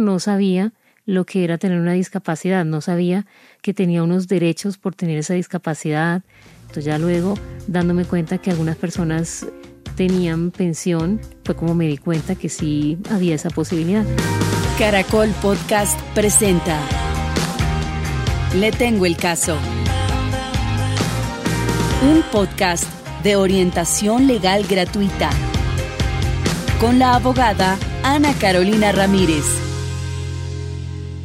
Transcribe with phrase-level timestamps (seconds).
[0.00, 0.72] no sabía
[1.06, 3.26] lo que era tener una discapacidad, no sabía
[3.62, 6.22] que tenía unos derechos por tener esa discapacidad.
[6.62, 7.34] Entonces ya luego,
[7.66, 9.46] dándome cuenta que algunas personas
[9.96, 14.04] tenían pensión, fue como me di cuenta que sí había esa posibilidad.
[14.78, 16.78] Caracol Podcast presenta
[18.54, 19.58] Le tengo el caso.
[22.02, 22.84] Un podcast
[23.22, 25.30] de orientación legal gratuita
[26.80, 29.69] con la abogada Ana Carolina Ramírez.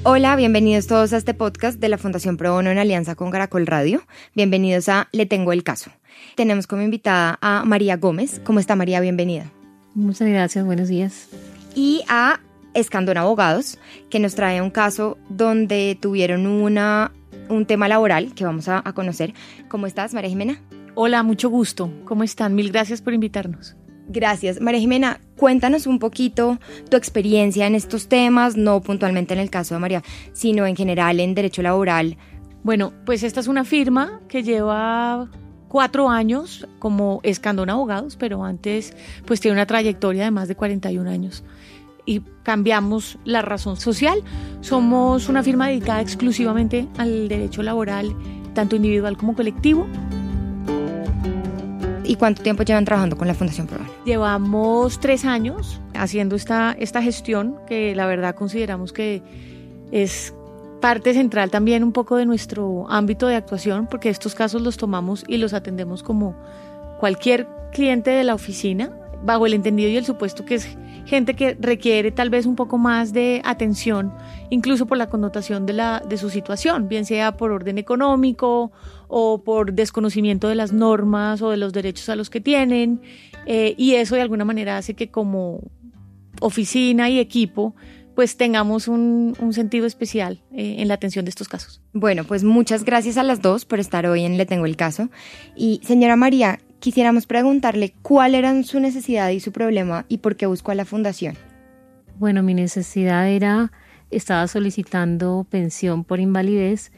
[0.07, 3.65] Hola, bienvenidos todos a este podcast de la Fundación Pro Bono en alianza con Caracol
[3.65, 4.03] Radio.
[4.35, 5.89] Bienvenidos a Le Tengo el Caso.
[6.35, 8.39] Tenemos como invitada a María Gómez.
[8.43, 8.99] ¿Cómo está María?
[8.99, 9.51] Bienvenida.
[9.95, 11.29] Muchas gracias, buenos días.
[11.73, 12.39] Y a
[12.75, 13.79] Escandón Abogados,
[14.11, 17.11] que nos trae un caso donde tuvieron una,
[17.49, 19.33] un tema laboral que vamos a, a conocer.
[19.69, 20.61] ¿Cómo estás, María Jimena?
[20.93, 21.91] Hola, mucho gusto.
[22.05, 22.53] ¿Cómo están?
[22.53, 23.75] Mil gracias por invitarnos.
[24.07, 24.61] Gracias.
[24.61, 26.59] María Jimena, cuéntanos un poquito
[26.89, 31.19] tu experiencia en estos temas, no puntualmente en el caso de María, sino en general
[31.19, 32.17] en derecho laboral.
[32.63, 35.29] Bueno, pues esta es una firma que lleva
[35.67, 41.09] cuatro años como Escandón Abogados, pero antes pues tiene una trayectoria de más de 41
[41.09, 41.43] años.
[42.05, 44.23] Y cambiamos la razón social.
[44.61, 48.15] Somos una firma dedicada exclusivamente al derecho laboral,
[48.53, 49.87] tanto individual como colectivo.
[52.07, 57.01] ¿Y cuánto tiempo llevan trabajando con la Fundación Pro Llevamos tres años haciendo esta, esta
[57.01, 59.21] gestión que la verdad consideramos que
[59.91, 60.33] es
[60.81, 65.23] parte central también un poco de nuestro ámbito de actuación porque estos casos los tomamos
[65.27, 66.35] y los atendemos como
[66.99, 68.91] cualquier cliente de la oficina
[69.23, 72.77] bajo el entendido y el supuesto que es gente que requiere tal vez un poco
[72.77, 74.11] más de atención,
[74.49, 78.71] incluso por la connotación de, la, de su situación, bien sea por orden económico
[79.07, 83.01] o por desconocimiento de las normas o de los derechos a los que tienen.
[83.45, 85.59] Eh, y eso de alguna manera hace que como
[86.41, 87.75] oficina y equipo
[88.15, 91.81] pues tengamos un, un sentido especial eh, en la atención de estos casos.
[91.91, 95.09] Bueno, pues muchas gracias a las dos por estar hoy en Le Tengo el Caso.
[95.55, 100.45] Y señora María, quisiéramos preguntarle cuál era su necesidad y su problema y por qué
[100.45, 101.35] buscó a la fundación.
[102.19, 103.71] Bueno, mi necesidad era,
[104.11, 106.91] estaba solicitando pensión por invalidez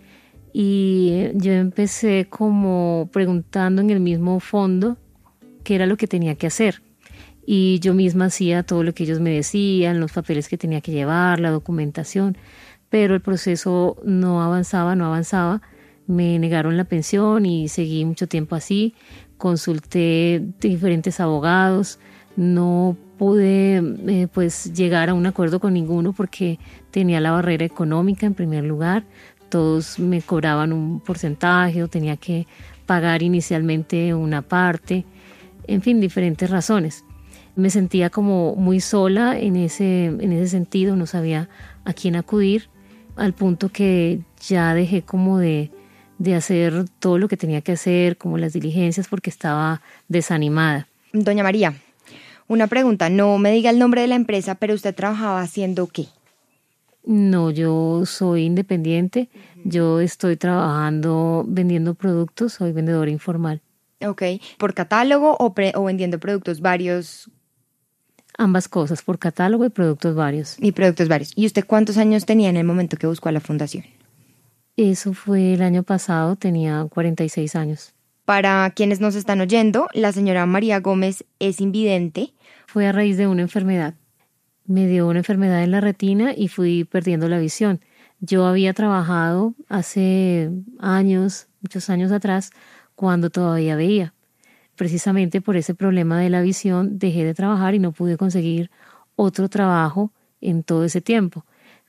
[0.51, 4.97] y yo empecé como preguntando en el mismo fondo
[5.63, 6.81] qué era lo que tenía que hacer.
[7.45, 10.91] Y yo misma hacía todo lo que ellos me decían, los papeles que tenía que
[10.91, 12.37] llevar, la documentación,
[12.89, 15.61] pero el proceso no avanzaba, no avanzaba.
[16.07, 18.95] Me negaron la pensión y seguí mucho tiempo así.
[19.37, 21.99] Consulté diferentes abogados,
[22.35, 23.77] no pude
[24.07, 26.59] eh, pues llegar a un acuerdo con ninguno porque
[26.91, 29.03] tenía la barrera económica en primer lugar,
[29.49, 32.47] todos me cobraban un porcentaje o tenía que
[32.85, 35.05] pagar inicialmente una parte,
[35.67, 37.03] en fin, diferentes razones.
[37.55, 41.49] Me sentía como muy sola en ese, en ese sentido, no sabía
[41.85, 42.69] a quién acudir,
[43.15, 45.71] al punto que ya dejé como de,
[46.17, 50.87] de hacer todo lo que tenía que hacer, como las diligencias, porque estaba desanimada.
[51.13, 51.75] Doña María,
[52.47, 56.07] una pregunta, no me diga el nombre de la empresa, pero usted trabajaba haciendo qué?
[57.05, 59.29] No, yo soy independiente.
[59.63, 63.61] Yo estoy trabajando vendiendo productos, soy vendedora informal.
[64.05, 64.23] Ok,
[64.57, 67.31] ¿por catálogo o, o vendiendo productos varios?
[68.37, 70.57] Ambas cosas, por catálogo y productos varios.
[70.59, 71.31] Y productos varios.
[71.35, 73.85] ¿Y usted cuántos años tenía en el momento que buscó a la fundación?
[74.77, 77.93] Eso fue el año pasado, tenía 46 años.
[78.23, 82.33] Para quienes nos están oyendo, la señora María Gómez es invidente.
[82.67, 83.95] Fue a raíz de una enfermedad
[84.67, 87.79] me dio una enfermedad en la retina y fui perdiendo la visión.
[88.19, 92.51] Yo había trabajado hace años, muchos años atrás,
[92.95, 94.13] cuando todavía veía.
[94.75, 98.69] Precisamente por ese problema de la visión dejé de trabajar y no pude conseguir
[99.15, 100.11] otro trabajo
[100.41, 101.45] en todo ese tiempo.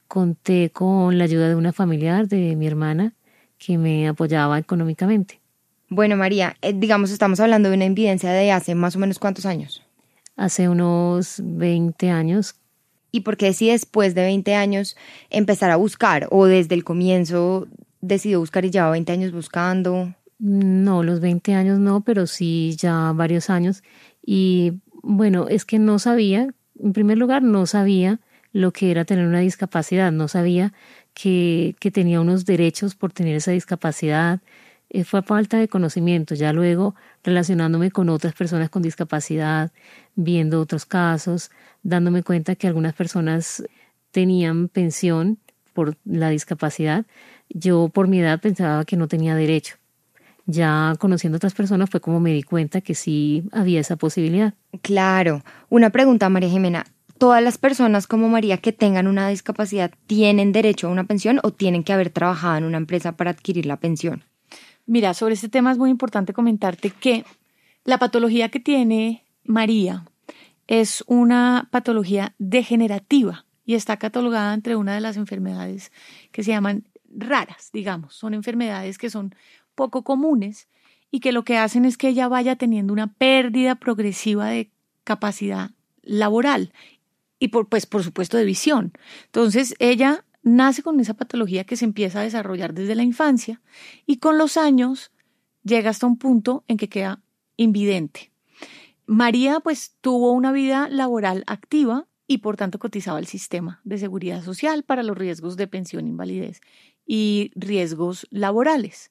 [0.08, 3.14] Conté con la ayuda de una familiar de mi hermana
[3.58, 5.40] que me apoyaba económicamente.
[5.88, 9.46] Bueno, María, eh, digamos, estamos hablando de una invidencia de hace más o menos cuántos
[9.46, 9.84] años.
[10.36, 12.56] Hace unos 20 años
[13.10, 14.96] ¿Y por qué si después de 20 años
[15.30, 17.66] empezar a buscar o desde el comienzo
[18.00, 20.14] decidió buscar y lleva 20 años buscando?
[20.38, 23.82] No, los 20 años no, pero sí ya varios años.
[24.24, 28.20] Y bueno, es que no sabía, en primer lugar, no sabía
[28.52, 30.72] lo que era tener una discapacidad, no sabía
[31.14, 34.40] que, que tenía unos derechos por tener esa discapacidad.
[34.90, 36.34] Eh, fue falta de conocimiento.
[36.34, 39.70] Ya luego, relacionándome con otras personas con discapacidad,
[40.14, 41.50] viendo otros casos,
[41.82, 43.64] dándome cuenta que algunas personas
[44.10, 45.38] tenían pensión
[45.74, 47.06] por la discapacidad,
[47.50, 49.76] yo por mi edad pensaba que no tenía derecho.
[50.46, 54.54] Ya conociendo otras personas fue como me di cuenta que sí había esa posibilidad.
[54.82, 55.44] Claro.
[55.68, 56.84] Una pregunta, María Jimena.
[57.18, 61.52] ¿Todas las personas como María que tengan una discapacidad tienen derecho a una pensión o
[61.52, 64.24] tienen que haber trabajado en una empresa para adquirir la pensión?
[64.86, 67.24] Mira, sobre este tema es muy importante comentarte que
[67.84, 70.04] la patología que tiene María
[70.66, 75.92] es una patología degenerativa y está catalogada entre una de las enfermedades
[76.32, 78.14] que se llaman raras, digamos.
[78.14, 79.34] Son enfermedades que son
[79.74, 80.68] poco comunes
[81.10, 84.70] y que lo que hacen es que ella vaya teniendo una pérdida progresiva de
[85.04, 85.70] capacidad
[86.02, 86.72] laboral
[87.38, 88.92] y por, pues por supuesto de visión.
[89.26, 93.60] Entonces ella nace con esa patología que se empieza a desarrollar desde la infancia
[94.06, 95.12] y con los años
[95.62, 97.22] llega hasta un punto en que queda
[97.56, 98.32] invidente.
[99.06, 104.42] María pues tuvo una vida laboral activa y por tanto cotizaba el sistema de seguridad
[104.42, 106.60] social para los riesgos de pensión invalidez
[107.06, 109.10] y riesgos laborales.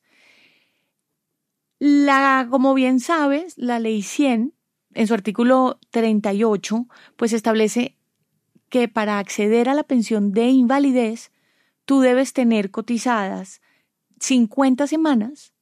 [1.79, 4.53] La, como bien sabes, la ley 100,
[4.93, 7.96] en su artículo 38, pues establece
[8.69, 11.31] que para acceder a la pensión de invalidez,
[11.85, 13.61] tú debes tener cotizadas
[14.19, 15.53] 50 semanas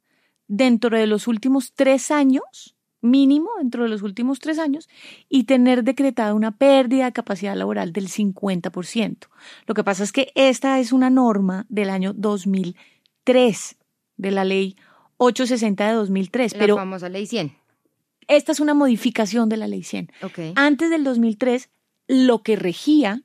[0.47, 4.89] dentro de los últimos tres años, mínimo dentro de los últimos tres años,
[5.29, 9.27] y tener decretada una pérdida de capacidad laboral del 50%.
[9.67, 13.77] Lo que pasa es que esta es una norma del año 2003
[14.17, 14.75] de la ley
[15.17, 16.53] 860 de 2003.
[16.53, 17.55] La pero famosa ley 100.
[18.27, 20.11] esta es una modificación de la ley 100.
[20.23, 20.39] Ok.
[20.55, 21.69] Antes del 2003,
[22.07, 23.21] lo que regía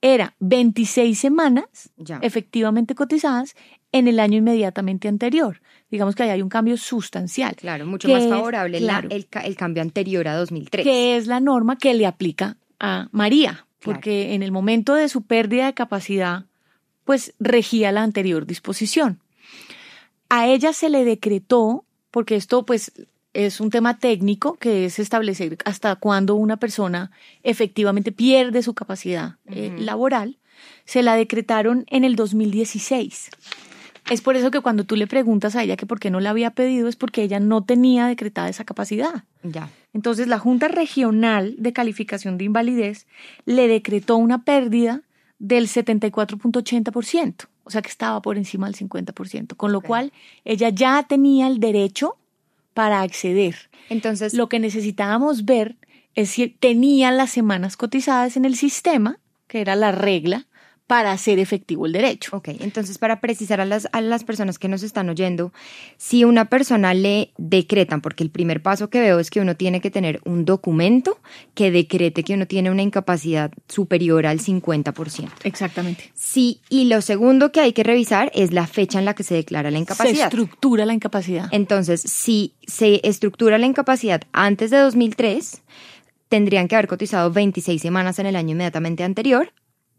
[0.00, 2.18] era 26 semanas Ya.
[2.22, 3.54] efectivamente cotizadas
[3.92, 5.60] en el año inmediatamente anterior.
[5.90, 9.08] Digamos que ahí hay un cambio sustancial, Claro, mucho más es- favorable la- claro.
[9.10, 10.84] el, ca- el cambio anterior a 2003.
[10.84, 13.66] que es la norma que le aplica a María, Claro.
[14.00, 16.44] porque en el momento de su pérdida de capacidad,
[17.04, 19.20] pues regía la anterior disposición.
[20.28, 22.92] A ella se le decretó, porque esto pues
[23.36, 27.10] es un tema técnico, que es establecer hasta cuándo una persona
[27.42, 30.38] efectivamente pierde su capacidad eh, laboral,
[30.86, 33.30] se la decretaron en el 2016.
[34.08, 36.30] Es por eso que cuando tú le preguntas a ella que por qué no la
[36.30, 39.24] había pedido, es porque ella no tenía decretada esa capacidad.
[39.42, 39.68] Ya.
[39.92, 43.06] Entonces, la Junta Regional de Calificación de Invalidez
[43.44, 45.02] le decretó una pérdida
[45.38, 50.12] del 74.80%, o sea que estaba por encima del 50%, con lo cual
[50.44, 52.16] ella ya tenía el derecho
[52.76, 53.70] para acceder.
[53.88, 55.76] Entonces, Lo que necesitábamos ver
[56.14, 59.18] es si tenía las semanas cotizadas en el sistema,
[59.48, 60.46] que era la regla,
[60.86, 62.36] para hacer efectivo el derecho.
[62.36, 65.52] Ok, entonces para precisar a las, a las personas que nos están oyendo,
[65.96, 69.80] si una persona le decretan, porque el primer paso que veo es que uno tiene
[69.80, 71.18] que tener un documento
[71.54, 75.28] que decrete que uno tiene una incapacidad superior al 50%.
[75.44, 76.12] Exactamente.
[76.14, 79.34] Sí, y lo segundo que hay que revisar es la fecha en la que se
[79.34, 80.24] declara la Se incapacidad.
[80.26, 81.48] estructura la incapacidad.
[81.50, 85.62] Entonces, si se estructura la incapacidad antes de 2003,
[86.28, 89.52] tendrían que haber cotizado 26 semanas en el año inmediatamente anterior.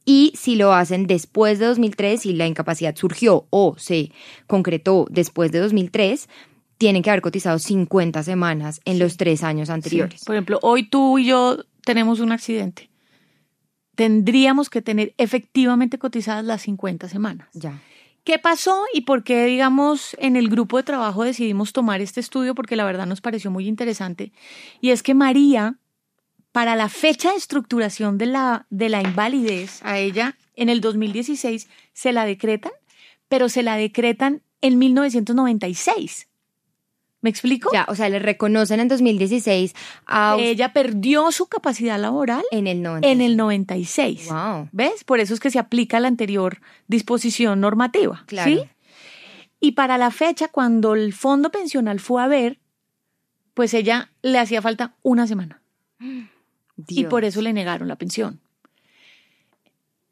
[0.09, 4.13] Y si lo hacen después de 2003, si la incapacidad surgió o se
[4.47, 6.29] concretó después de 2003,
[6.77, 10.21] tienen que haber cotizado 50 semanas en los tres años anteriores.
[10.21, 10.25] Sí.
[10.25, 12.89] Por ejemplo, hoy tú y yo tenemos un accidente.
[13.95, 17.49] Tendríamos que tener efectivamente cotizadas las 50 semanas.
[17.53, 17.81] Ya.
[18.23, 22.55] ¿Qué pasó y por qué, digamos, en el grupo de trabajo decidimos tomar este estudio?
[22.55, 24.31] Porque la verdad nos pareció muy interesante.
[24.79, 25.79] Y es que María,
[26.51, 31.67] para la fecha de estructuración de la, de la invalidez, a ella en el 2016
[31.93, 32.71] se la decretan,
[33.27, 36.27] pero se la decretan en 1996.
[37.21, 37.71] ¿Me explico?
[37.73, 39.73] Ya, o sea, le reconocen en 2016
[40.05, 43.07] a ella perdió su capacidad laboral en el 90.
[43.07, 44.29] en el 96.
[44.29, 44.69] Wow.
[44.71, 45.03] ¿Ves?
[45.03, 48.23] Por eso es que se aplica la anterior disposición normativa.
[48.27, 48.51] Claro.
[48.51, 48.61] ¿sí?
[49.59, 52.59] Y para la fecha, cuando el fondo pensional fue a ver,
[53.55, 55.61] pues ella le hacía falta una semana.
[56.87, 58.39] Y por eso le negaron la pensión.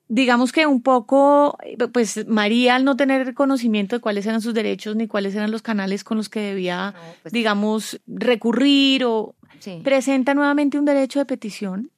[0.07, 1.57] Digamos que un poco,
[1.91, 5.63] pues María al no tener conocimiento de cuáles eran sus derechos ni cuáles eran los
[5.63, 9.81] canales con los que debía, No, pues- digamos, recurrir o Sí.
[9.83, 11.89] presenta nuevamente un derecho de petición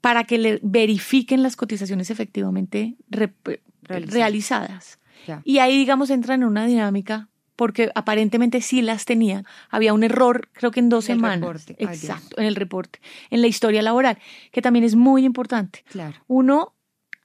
[0.00, 4.12] para que le verifiquen las cotizaciones efectivamente Realizadas.
[4.14, 4.98] realizadas.
[5.44, 7.28] Y ahí, digamos, entran en una dinámica
[7.60, 9.44] porque aparentemente sí las tenía.
[9.68, 11.66] Había un error, creo que en dos En el semanas.
[11.66, 11.78] Dios.
[11.78, 14.16] Exacto, en el reporte, en la historia laboral,
[14.50, 15.84] que también es muy importante.
[15.90, 16.16] Claro.
[16.26, 16.72] Uno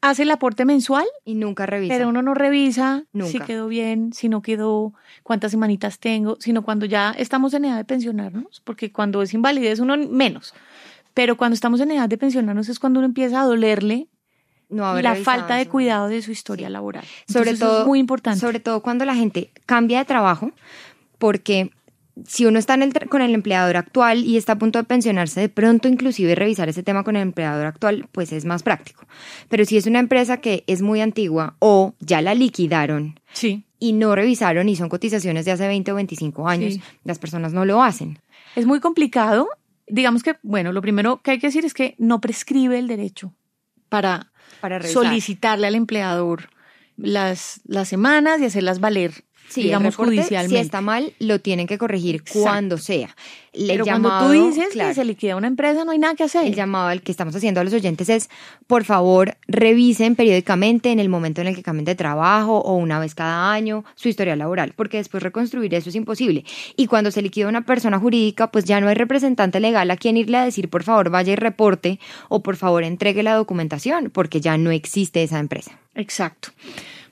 [0.02, 1.94] hace el aporte mensual, Y nunca revisa.
[1.94, 3.46] pero uno no revisa si Nunca.
[3.46, 7.86] quedó bien, si no quedó, cuántas semanitas tengo, sino cuando ya estamos en edad de
[7.86, 10.54] pensionarnos, porque cuando es invalidez uno menos.
[11.14, 14.10] Pero cuando estamos en edad de pensionarnos es cuando uno empieza a dolerle
[14.70, 16.74] no haber la falta de cuidado de su historia Sí.
[16.74, 17.04] laboral.
[17.28, 18.40] Sobre Entonces, eso todo, es muy importante.
[18.40, 20.52] Sobre todo cuando la gente cambia de trabajo,
[21.18, 21.72] porque
[22.26, 25.42] si uno está en el, con el empleador actual y está a punto de pensionarse,
[25.42, 29.06] de pronto inclusive revisar ese tema con el empleador actual, pues es más práctico.
[29.50, 33.66] Pero si es una empresa que es muy antigua o ya la liquidaron Sí.
[33.80, 36.82] y no revisaron y son cotizaciones de hace 20 o 25 años, Sí.
[37.04, 38.20] las personas no lo hacen.
[38.56, 39.50] Es muy complicado.
[39.88, 43.34] Digamos que, bueno, lo primero que hay que decir es que no prescribe el derecho
[43.90, 46.50] para Para solicitarle al empleador
[46.98, 50.58] las, las semanas y hacerlas valer, Sí, el digamos, reporte, judicialmente.
[50.58, 52.42] Si está mal, lo tienen que corregir Exacto.
[52.42, 53.16] cuando sea.
[53.54, 56.16] El Pero llamado, cuando tú dices claro, que se liquida una empresa, no hay nada
[56.16, 56.46] que hacer.
[56.46, 58.30] el llamado al que estamos haciendo a los oyentes es,
[58.68, 63.00] por favor, revisen periódicamente en el momento en el que cambien de trabajo o una
[63.00, 66.44] vez cada año su historia laboral, porque después reconstruir eso es imposible.
[66.76, 70.18] Y cuando se liquida una persona jurídica, pues ya no hay representante legal a quien
[70.18, 74.42] irle a decir, por favor, vaya y reporte o por favor entregue la documentación, porque
[74.42, 75.80] ya no existe esa empresa.
[75.96, 76.50] Exacto.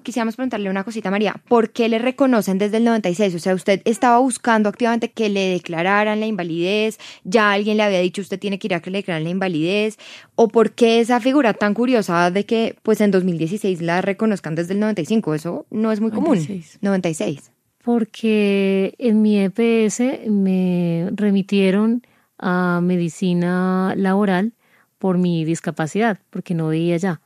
[0.03, 1.35] Quisiéramos preguntarle una cosita, María.
[1.47, 3.35] ¿Por qué le reconocen desde el 96?
[3.35, 7.99] O sea, usted estaba buscando activamente que le declararan la invalidez, ya alguien le había
[7.99, 9.97] dicho usted tiene que ir a que le declaren la invalidez,
[10.35, 14.73] o por qué esa figura tan curiosa de que pues en 2016 la reconozcan desde
[14.73, 15.33] el 95?
[15.33, 16.35] Eso no es muy común.
[16.35, 16.79] 96.
[16.81, 17.51] 96.
[17.83, 22.01] porque en mi EPS me remitieron
[22.37, 24.53] a medicina laboral
[24.97, 27.19] por mi discapacidad, porque no veía ya.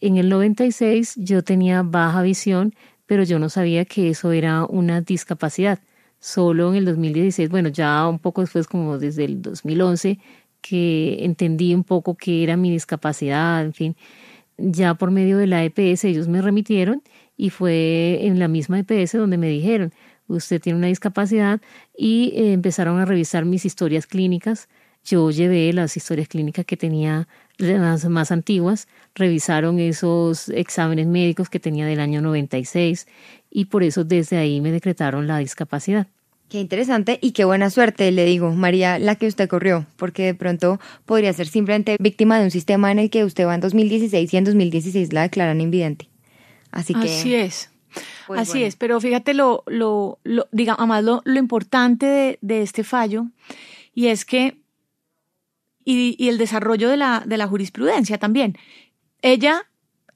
[0.00, 2.74] En el 96 yo tenía baja visión,
[3.06, 5.80] pero yo no sabía que eso era una discapacidad.
[6.20, 10.18] Solo en el 2016, bueno, ya un poco después, como desde el 2011,
[10.60, 13.96] que entendí un poco qué era mi discapacidad, en fin,
[14.58, 17.02] ya por medio de la EPS ellos me remitieron
[17.36, 19.92] y fue en la misma EPS donde me dijeron,
[20.28, 21.60] usted tiene una discapacidad
[21.96, 24.68] y eh, empezaron a revisar mis historias clínicas.
[25.04, 27.26] Yo llevé las historias clínicas que tenía
[27.60, 33.06] las más antiguas, revisaron esos exámenes médicos que tenía del año 96
[33.50, 36.06] y por eso desde ahí me decretaron la discapacidad.
[36.48, 40.34] Qué interesante y qué buena suerte, le digo, María, la que usted corrió, porque de
[40.34, 44.34] pronto podría ser simplemente víctima de un sistema en el que usted va en 2016
[44.34, 46.08] y en 2016 la declaran invidente.
[46.72, 47.08] Así que...
[47.08, 47.70] Así es.
[48.26, 48.66] pues Así bueno.
[48.66, 53.26] es, pero fíjate lo, lo, lo diga, además lo, lo importante de, de este fallo,
[53.94, 54.56] y es que,
[55.90, 58.56] y, y el desarrollo de la, de la jurisprudencia también.
[59.22, 59.62] Ella,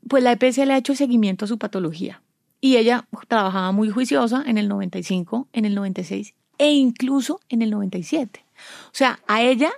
[0.08, 2.22] pues la EPS le ha hecho seguimiento a su patología,
[2.60, 7.70] y ella trabajaba muy juiciosa en el 95, en el 96 e incluso en el
[7.70, 8.44] 97.
[8.86, 9.70] O sea, a ella,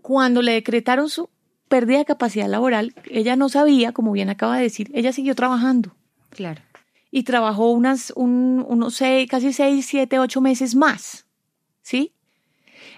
[0.00, 1.28] cuando le decretaron su
[1.68, 5.96] pérdida de capacidad laboral, ella no sabía, como bien acaba de decir, ella siguió trabajando
[6.30, 6.62] Claro.
[7.10, 11.26] y trabajó unas, un, unos seis, casi seis, siete, ocho meses más.
[11.82, 12.12] ¿Sí?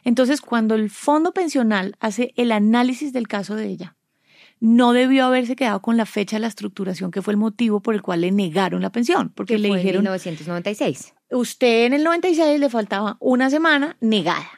[0.06, 3.96] Entonces, cuando el fondo pensional hace el análisis del caso de ella,
[4.60, 7.92] no debió haberse quedado con la fecha de la estructuración, que fue el motivo por
[7.92, 11.12] el cual le negaron la pensión, porque Que le fue en dijeron, 1996.
[11.32, 14.48] usted en el 96 le faltaba una semana negada.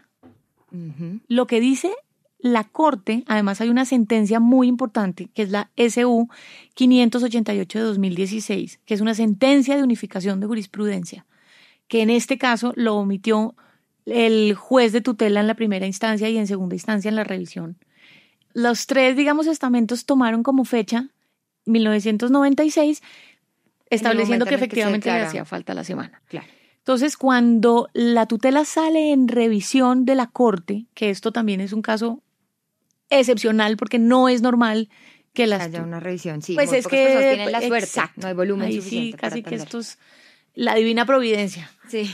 [1.29, 1.93] Lo que dice
[2.39, 6.29] la Corte, además hay una sentencia muy importante, que es la SU
[6.75, 11.25] 588 de 2016, que es una sentencia de unificación de jurisprudencia,
[11.89, 13.57] que en este caso lo omitió
[14.13, 17.77] el juez de tutela en la primera instancia y en segunda instancia en la revisión.
[18.53, 21.09] Los tres, digamos, estamentos tomaron como fecha
[21.67, 23.03] 1996,
[23.91, 26.23] estableciendo que que efectivamente le hacía falta la semana.
[26.29, 26.47] Claro.
[26.79, 31.83] Entonces, cuando la tutela sale en revisión de la Corte, que esto también es un
[31.83, 32.23] caso
[33.11, 34.89] excepcional porque no es normal
[35.35, 35.63] que las...
[35.63, 36.55] Haya una revisión, sí.
[36.55, 37.35] pues es que...
[37.37, 37.87] tienen la suerte.
[37.87, 38.23] exacto.
[38.23, 39.67] No hay volumen Ahí suficiente sí, para casi que atender.
[39.67, 39.99] esto es
[40.55, 41.71] la divina providencia.
[41.89, 42.11] Sí.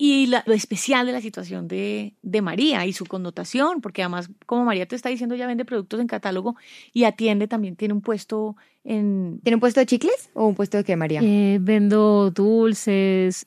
[0.00, 4.30] Y la- lo especial de la situación de, de María y su connotación, porque además,
[4.46, 6.54] como María te está diciendo, ya vende productos en catálogo
[6.92, 9.40] y atiende, también tiene un puesto en...
[9.42, 11.20] ¿Tiene un puesto de chicles o un puesto de qué, María?
[11.22, 13.46] Eh, vendo dulces,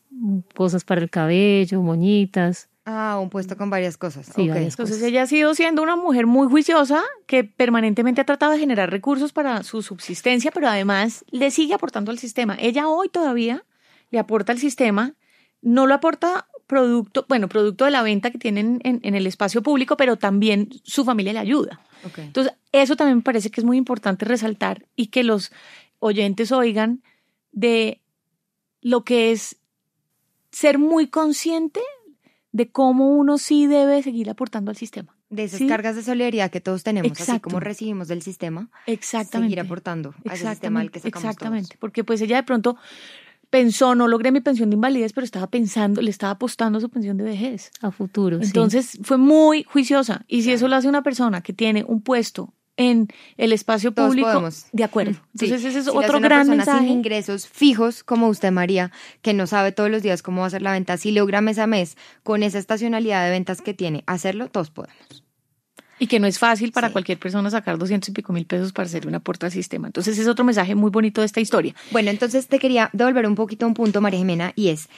[0.55, 2.67] cosas para el cabello, moñitas.
[2.83, 4.25] Ah, un puesto con varias cosas.
[4.25, 5.07] Sí, varias Entonces cosas.
[5.09, 9.31] ella ha sido siendo una mujer muy juiciosa que permanentemente ha tratado de generar recursos
[9.33, 12.57] para su subsistencia, pero además le sigue aportando al sistema.
[12.59, 13.63] Ella hoy todavía
[14.09, 15.13] le aporta al sistema,
[15.61, 19.61] no lo aporta producto, bueno, producto de la venta que tienen en, en el espacio
[19.61, 21.81] público, pero también su familia le ayuda.
[22.17, 25.51] Entonces, eso también me parece que es muy importante resaltar y que los
[25.99, 27.03] oyentes oigan
[27.51, 28.01] de
[28.81, 29.57] lo que es
[30.51, 31.81] ser muy consciente
[32.51, 35.15] de cómo uno sí debe seguir aportando al sistema.
[35.29, 35.67] De esas Sí.
[35.67, 39.51] cargas de solidaridad que todos tenemos, así como recibimos del sistema, Exactamente.
[39.51, 41.67] seguir aportando a ese sistema al que sacamos exactamente.
[41.69, 41.79] todos.
[41.79, 42.75] Porque pues ella de pronto
[43.51, 46.89] pensó, no logré mi pensión de invalidez, pero estaba pensando, le estaba apostando a su
[46.89, 47.69] pensión de vejez.
[47.81, 48.45] A futuro, sí.
[48.45, 50.25] Entonces fue muy juiciosa.
[50.27, 54.09] Y si eso lo hace una persona que tiene un puesto en el espacio Todos
[54.09, 54.29] público.
[54.29, 54.65] podemos.
[54.71, 55.11] De acuerdo.
[55.37, 55.45] Sí.
[55.45, 56.79] Entonces ese es Si otro una gran persona mensaje.
[56.79, 58.91] sin ingresos fijos como usted, María,
[59.21, 61.59] que no sabe todos los días cómo va a ser la venta, si logra mes
[61.59, 65.23] a mes con esa estacionalidad de ventas que tiene, hacerlo, todos podemos.
[66.01, 66.93] Y que no es fácil para Sí.
[66.93, 69.87] cualquier persona sacar 200 y pico mil pesos para hacer un aporte al sistema.
[69.87, 71.75] Entonces es otro mensaje muy bonito de esta historia.
[71.91, 74.89] Bueno, entonces te quería devolver un poquito a un punto, María Jimena, y es,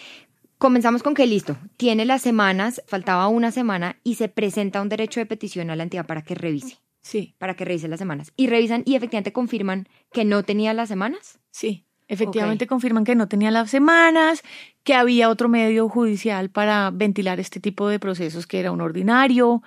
[0.58, 5.20] comenzamos con que listo, tiene las semanas, faltaba una semana y se presenta un derecho
[5.20, 8.32] de petición a la entidad para que revise, Sí, para que revise las semanas.
[8.38, 11.38] Y revisan y efectivamente confirman que no tenía las semanas.
[11.52, 11.84] sí.
[12.10, 14.44] Efectivamente confirman que no tenía las semanas,
[14.84, 19.64] que había otro medio judicial para ventilar este tipo de procesos que era un ordinario,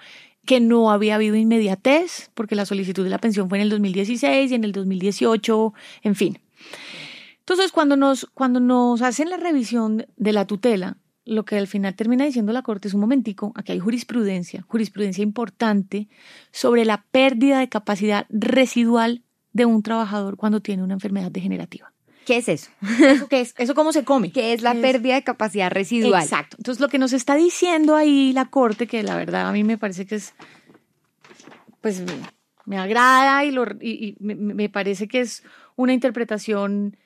[0.47, 4.51] que no había habido inmediatez, porque la solicitud de la pensión fue en el 2016
[4.51, 6.39] y en el 2018, en fin.
[7.41, 11.95] Entonces, cuando nos, cuando nos hacen la revisión de la tutela, lo que al final
[11.95, 16.09] termina diciendo la Corte es un momentico, aquí hay jurisprudencia, jurisprudencia importante
[16.53, 19.23] sobre la pérdida de capacidad residual
[19.53, 21.93] de un trabajador cuando tiene una enfermedad degenerativa.
[22.27, 22.71] ¿Qué es eso?
[23.01, 23.55] ¿Eso qué es?
[23.57, 24.33] ¿Eso cómo se come?
[24.33, 26.23] ¿Qué es la Es- pérdida de capacidad residual?
[26.23, 26.57] Exacto.
[26.59, 29.79] Entonces, lo que nos está diciendo ahí la Corte, que la verdad a mí me
[29.79, 30.35] parece que es,
[31.81, 32.03] pues
[32.65, 35.45] me agrada y, lo, y, y me, me parece que es
[35.77, 36.97] una interpretación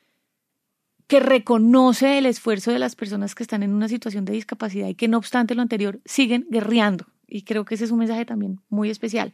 [1.07, 4.95] que reconoce el esfuerzo de las personas que están en una situación de discapacidad y
[4.95, 7.07] que no obstante lo anterior siguen guerreando.
[7.27, 9.33] Y creo que ese es un mensaje también muy especial.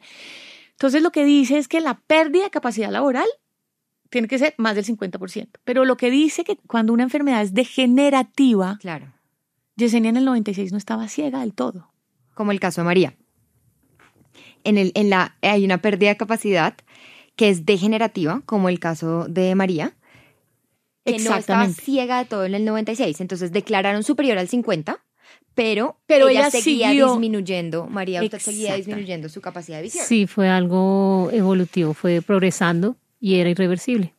[0.73, 3.27] Entonces lo que dice es que la pérdida de capacidad laboral
[4.11, 5.49] tiene que ser más del 50%.
[5.65, 9.13] Pero lo que dice que cuando una enfermedad es degenerativa, Claro,
[9.77, 11.91] Yesenia en el 96 no estaba ciega del todo.
[12.35, 13.15] como el caso de María.
[14.65, 16.75] En, el, en la, hay una pérdida de capacidad
[17.37, 19.95] que es degenerativa, como el caso de María,
[21.05, 23.21] que no estaba ciega de todo en el 96.
[23.21, 24.99] Entonces declararon superior al 50,
[25.55, 30.05] pero, Pero ella, ella seguía siguió- disminuyendo, María, usted seguía disminuyendo su capacidad de visión.
[30.05, 34.15] Sí, fue algo evolutivo, fue progresando y era irreversible.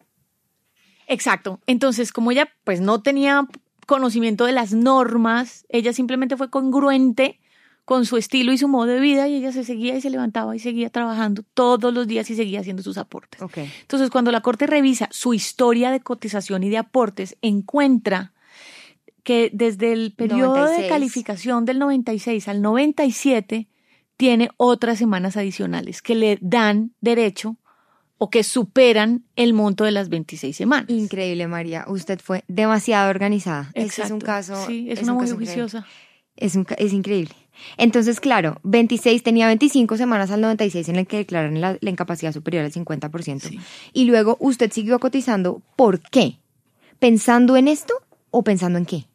[1.08, 1.60] Exacto.
[1.68, 3.48] Entonces, como ella pues no tenía
[3.86, 7.40] conocimiento de las normas, ella simplemente fue congruente
[7.86, 10.54] con su estilo y su modo de vida y ella se seguía y se levantaba
[10.54, 13.42] y seguía trabajando todos los días y seguía haciendo sus aportes.
[13.56, 18.34] Entonces, cuando la Corte revisa su historia de cotización y de aportes, encuentra
[19.24, 20.84] que desde el periodo 96.
[20.84, 23.70] de calificación del 96 al 97
[24.18, 27.56] tiene otras semanas adicionales que le dan derecho
[28.18, 30.90] o que superan el monto de las 26 semanas.
[30.90, 31.86] Increíble, María.
[31.88, 33.72] Usted fue demasiado organizada.
[33.74, 34.26] Este es un Exacto.
[34.26, 34.66] caso.
[34.66, 35.46] Sí, es, un una increíble.
[35.46, 35.86] juiciosa.
[36.36, 37.34] Es, un es increíble.
[37.78, 42.32] Entonces, claro, 26 tenía 25 semanas al 96 en el que declaran la, la incapacidad
[42.32, 43.40] superior al 50%.
[43.42, 43.60] Sí.
[43.94, 45.62] Y luego usted siguió cotizando.
[45.76, 46.40] ¿Por qué?
[47.00, 47.94] ¿Pensando en esto
[48.30, 49.06] o pensando en qué?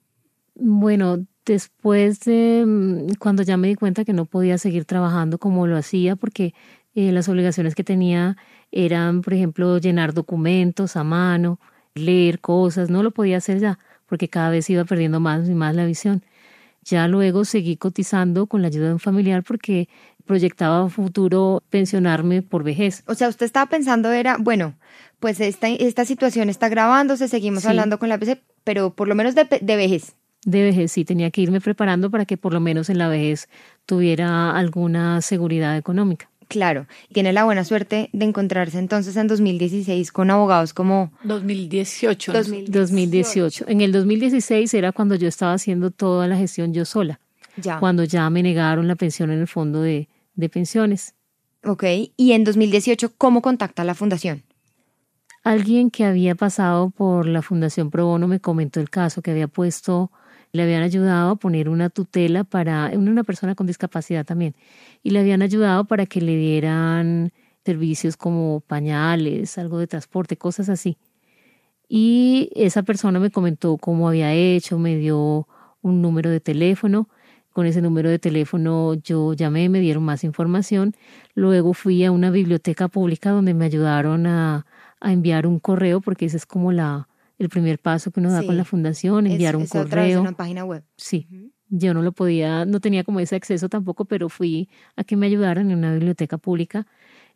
[0.54, 5.66] Bueno, después de mm, cuando ya me di cuenta que no podía seguir trabajando como
[5.66, 6.54] lo hacía, porque
[6.94, 8.36] eh, las obligaciones que tenía
[8.72, 11.60] eran, por ejemplo, llenar documentos a mano,
[11.94, 15.74] leer cosas, no lo podía hacer ya, porque cada vez iba perdiendo más y más
[15.76, 16.22] la visión.
[16.84, 19.88] Ya luego seguí cotizando con la ayuda de un familiar porque
[20.26, 23.04] proyectaba futuro pensionarme por vejez.
[23.06, 24.74] O sea, usted estaba pensando era, bueno,
[25.20, 27.68] pues esta, esta situación está grabándose, seguimos Sí.
[27.68, 30.14] hablando con la PC, pero por lo menos de, de vejez.
[30.44, 33.48] De vejez sí tenía que irme preparando para que por lo menos en la vejez
[33.86, 36.28] tuviera alguna seguridad económica.
[36.52, 42.32] Claro, tiene la buena suerte de encontrarse entonces en 2016 con abogados como 2018.
[42.68, 43.64] 2018.
[43.68, 47.18] En el 2016 era cuando yo estaba haciendo toda la gestión yo sola,
[47.56, 47.78] Ya.
[47.80, 51.14] cuando ya me negaron la pensión en el fondo de, de pensiones.
[51.64, 51.84] Ok,
[52.16, 54.42] y en 2018, ¿cómo contacta la fundación?
[55.44, 59.48] Alguien que había pasado por la Fundación Pro Bono me comentó el caso, que había
[59.48, 60.12] puesto,
[60.52, 64.54] le habían ayudado a poner una tutela para una persona con discapacidad también,
[65.02, 67.32] y le habían ayudado para que le dieran
[67.64, 70.98] servicios como pañales, algo de transporte, cosas así.
[71.88, 75.46] Y esa persona me comentó cómo había hecho, me dio
[75.82, 77.08] un número de teléfono.
[77.52, 80.94] Con ese número de teléfono yo llamé, me dieron más información.
[81.34, 84.66] Luego fui a una biblioteca pública donde me ayudaron a,
[85.00, 87.08] a enviar un correo, porque ese es como la,
[87.42, 88.46] el primer paso que uno da Sí.
[88.46, 90.20] con la fundación, enviar Es- un es a través de correo.
[90.22, 90.82] una página web.
[90.96, 91.26] Sí,
[91.68, 95.26] yo no lo podía, no tenía como ese acceso tampoco, pero fui a que me
[95.26, 96.86] ayudaran en una biblioteca pública.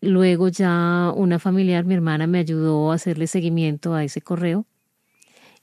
[0.01, 4.67] Luego ya una familiar, mi hermana, me ayudó a hacerle seguimiento a ese correo.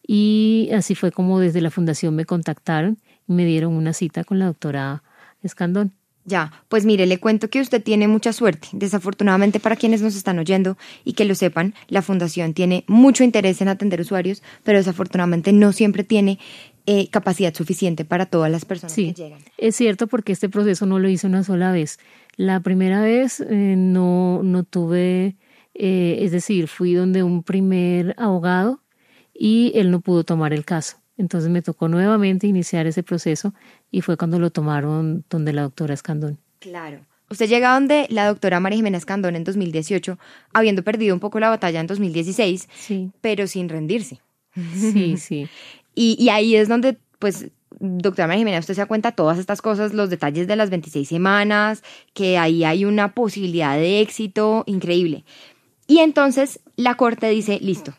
[0.06, 4.40] Y así fue como desde la fundación me contactaron y me dieron una cita con
[4.40, 5.04] la doctora
[5.42, 5.94] Escandón.
[6.26, 8.70] Ya, pues mire, le cuento que usted tiene mucha suerte.
[8.72, 13.62] Desafortunadamente para quienes nos están oyendo y que lo sepan, la fundación tiene mucho interés
[13.62, 16.40] en atender usuarios, pero desafortunadamente no siempre tiene
[16.86, 19.40] eh, capacidad suficiente para todas las personas Sí, que llegan.
[19.58, 22.00] es cierto porque este proceso no lo hice una sola vez.
[22.38, 25.36] La primera vez eh, no, no tuve,
[25.74, 28.82] eh, es decir, fui donde un primer abogado
[29.34, 30.98] y él no pudo tomar el caso.
[31.18, 33.54] Entonces me tocó nuevamente iniciar ese proceso
[33.94, 36.40] y fue cuando lo tomaron donde la doctora Escandón.
[36.58, 37.06] Claro.
[37.30, 40.18] Usted llega donde la doctora María Jimena Escandón en 2018,
[40.52, 43.12] habiendo perdido un poco la batalla en 2016, sí.
[43.22, 44.20] pero sin rendirse.
[44.74, 45.48] Sí, sí.
[45.96, 49.62] y, y ahí es donde, pues, doctora María Jimena, usted se da cuenta todas estas
[49.62, 51.84] cosas, los detalles de las 26 semanas,
[52.16, 55.24] que ahí hay una posibilidad de éxito increíble.
[55.86, 57.94] Y entonces la corte dice, listo,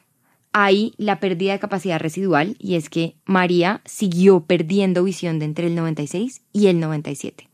[0.57, 5.67] hay la pérdida de capacidad residual y es que María siguió perdiendo visión de entre
[5.67, 7.51] el 96 y el 97.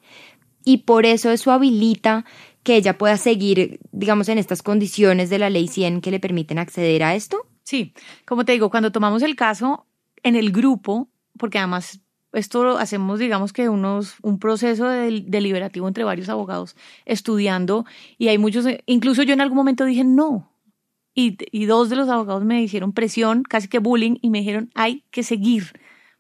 [0.67, 2.27] Y por eso eso habilita
[2.63, 6.59] que ella pueda seguir, digamos, en estas condiciones de la ley 100 que le permiten
[6.59, 7.47] acceder a esto.
[7.63, 7.95] Sí,
[8.27, 9.87] como te digo, cuando tomamos el caso
[10.23, 11.09] en el grupo,
[11.39, 12.03] porque además
[12.35, 17.87] esto lo hacemos, digamos que unos, un proceso deliberativo entre varios abogados estudiando
[18.19, 20.50] y hay muchos, incluso yo en algún momento dije no,
[21.15, 25.05] y, dos de los abogados me hicieron presión, casi que bullying, y me dijeron, hay
[25.11, 25.73] que seguir,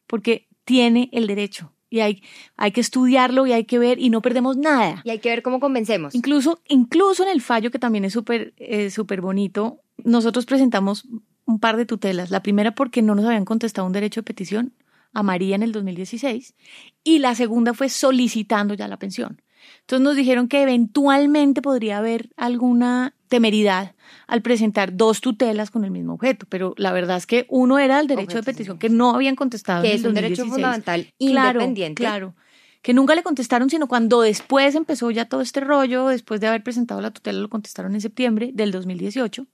[0.06, 1.72] porque tiene el derecho.
[1.92, 2.22] Y hay,
[2.56, 5.02] hay que estudiarlo y hay que ver y no perdemos nada.
[5.04, 6.14] Y hay que ver cómo convencemos.
[6.14, 11.08] Incluso, incluso en el fallo, que también es súper eh, súper bonito, nosotros presentamos
[11.46, 12.30] un par de tutelas.
[12.30, 14.72] La primera porque no nos habían contestado un derecho de petición
[15.12, 16.54] a María en el 2016
[17.02, 19.42] y la segunda fue solicitando ya la pensión.
[19.80, 23.94] Entonces nos dijeron que eventualmente podría haber alguna temeridad
[24.26, 28.00] al presentar dos tutelas con el mismo objeto, pero la verdad es que uno era
[28.00, 29.82] el derecho de petición que no habían contestado.
[29.82, 32.02] Que es un derecho fundamental independiente.
[32.02, 32.34] Claro,
[32.82, 36.62] que nunca le contestaron, sino cuando después empezó ya todo este rollo, después de haber
[36.62, 39.46] presentado la tutela, lo contestaron en septiembre del 2018.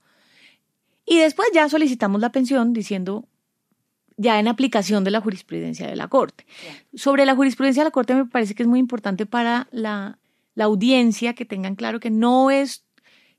[1.05, 3.29] Y después ya solicitamos la pensión diciendo
[4.17, 6.47] ya en aplicación de la jurisprudencia de la Corte.
[6.95, 10.19] Sobre la jurisprudencia de la Corte me parece que es muy importante para la,
[10.55, 12.86] la audiencia que tengan claro que no es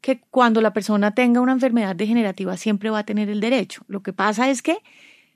[0.01, 3.83] que cuando la persona tenga una enfermedad degenerativa siempre va a tener el derecho.
[3.87, 4.77] Lo que pasa es que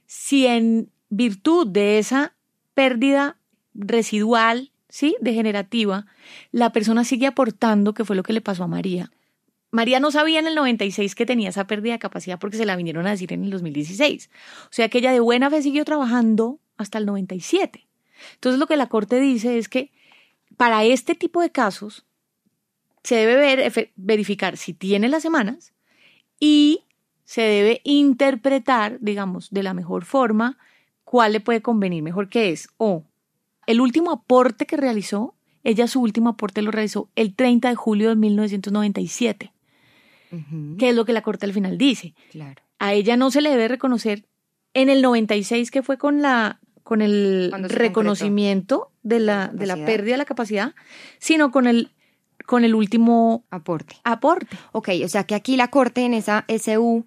[0.06, 2.34] si en virtud de esa
[2.74, 3.38] pérdida
[3.74, 5.16] residual, ¿sí?
[5.20, 6.06] degenerativa,
[6.52, 9.12] la persona sigue aportando, que fue lo que le pasó a María,
[9.72, 12.76] María no sabía en el 96 que tenía esa pérdida de capacidad porque se la
[12.76, 14.30] vinieron a decir en el 2016.
[14.66, 17.88] O sea que ella de buena fe siguió trabajando hasta el 97.
[18.36, 19.92] Entonces lo que la Corte dice es que
[20.58, 22.06] para este tipo de casos
[23.04, 25.74] se debe ver, verificar si tiene las semanas
[26.40, 26.84] y
[27.26, 30.58] se debe interpretar, digamos, de la mejor forma
[31.04, 33.04] cuál le puede convenir mejor que es o
[33.68, 38.10] el último aporte que realizó, ella su último aporte lo realizó el 30 de julio
[38.10, 39.52] de 1997
[40.78, 42.14] que es lo que la Corte al final dice.
[42.32, 42.62] Claro.
[42.80, 44.26] A ella no se le debe reconocer
[44.74, 50.14] en el 96 que fue con la con el reconocimiento de la, de la pérdida
[50.14, 50.74] de la capacidad,
[51.20, 51.92] sino con el
[52.52, 53.96] con el último aporte.
[54.04, 54.58] Aporte.
[54.74, 57.06] Ok, o sea que aquí la Corte en esa SU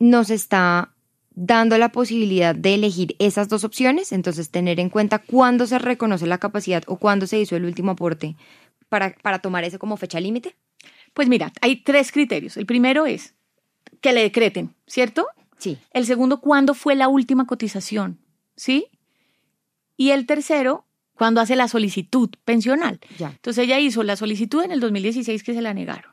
[0.00, 0.92] nos está
[1.36, 6.26] dando la posibilidad de elegir esas dos opciones, entonces tener en cuenta cuándo se reconoce
[6.26, 8.34] la capacidad o cuándo se hizo el último aporte
[8.88, 10.56] para, para tomar eso como fecha límite.
[11.14, 12.56] Pues mira, hay tres criterios.
[12.56, 13.36] El primero es
[14.00, 15.28] que le decreten, ¿cierto?
[15.58, 15.78] Sí.
[15.92, 18.18] El segundo, ¿cuándo fue la última cotización?
[18.56, 18.88] ¿Sí?
[19.96, 23.00] Y el tercero, cuando hace la solicitud pensional.
[23.18, 23.30] Ya.
[23.30, 26.12] Entonces ella hizo la solicitud en el 2016 que se la negaron.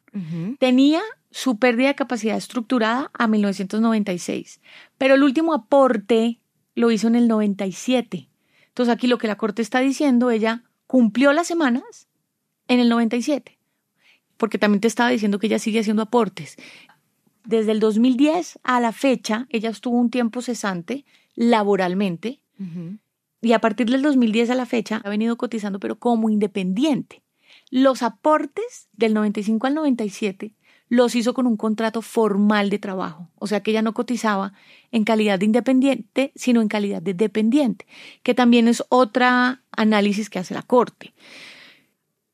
[0.60, 4.62] Tenía su pérdida de capacidad estructurada a 1996,
[5.00, 6.40] pero el último aporte
[6.76, 8.30] lo hizo en el 97.
[8.68, 12.08] Entonces aquí lo que la Corte está diciendo, ella cumplió las semanas
[12.68, 13.58] en el 97
[14.44, 16.58] porque también te estaba diciendo que ella sigue haciendo aportes.
[17.46, 22.42] Desde el 2010 a la fecha, ella estuvo un tiempo cesante laboralmente
[23.44, 27.22] y a partir del 2010 a la fecha ha venido cotizando, pero como independiente.
[27.70, 30.56] Los aportes del 95 al 97
[30.90, 34.54] los hizo con un contrato formal de trabajo, o sea que ella no cotizaba
[34.92, 37.88] en calidad de independiente, sino en calidad de dependiente,
[38.22, 41.14] que también es otra análisis que hace la Corte.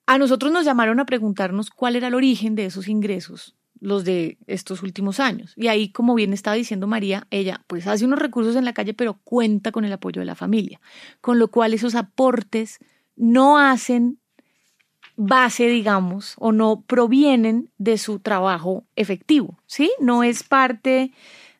[0.05, 4.37] A nosotros nos llamaron a preguntarnos cuál era el origen de esos ingresos, los de
[4.47, 5.53] estos últimos años.
[5.55, 8.93] Y ahí, como bien estaba diciendo María, ella pues hace unos recursos en la calle,
[8.93, 10.79] pero cuenta con el apoyo de la familia,
[11.21, 12.79] con lo cual esos aportes
[13.15, 14.19] no hacen
[15.15, 19.91] base, digamos, o no provienen de su trabajo efectivo, ¿sí?
[19.99, 21.11] No es parte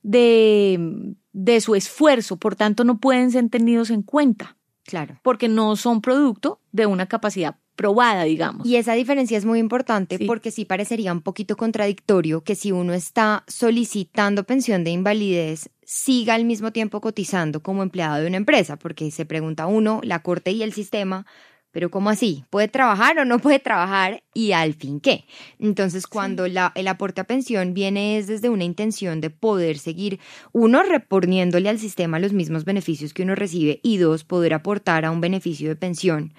[0.01, 4.55] de, de su esfuerzo, por tanto no pueden ser tenidos en cuenta.
[4.86, 5.19] Claro.
[5.21, 8.68] Porque no son producto de una capacidad probada, digamos.
[8.68, 12.94] Y esa diferencia es muy importante porque sí parecería un poquito contradictorio que si uno
[12.94, 18.76] está solicitando pensión de invalidez, siga al mismo tiempo cotizando como empleado de una empresa,
[18.76, 21.26] porque se pregunta uno, la corte y el sistema,
[21.72, 22.44] pero ¿cómo así?
[22.50, 24.24] ¿Puede trabajar o no puede trabajar?
[24.34, 25.24] ¿Y al fin qué?
[25.58, 30.20] Entonces, cuando la, el aporte a pensión viene es desde una intención de poder seguir,
[30.52, 35.12] uno, reponiéndole al sistema los mismos beneficios que uno recibe y dos, poder aportar a
[35.12, 36.34] un beneficio de pensión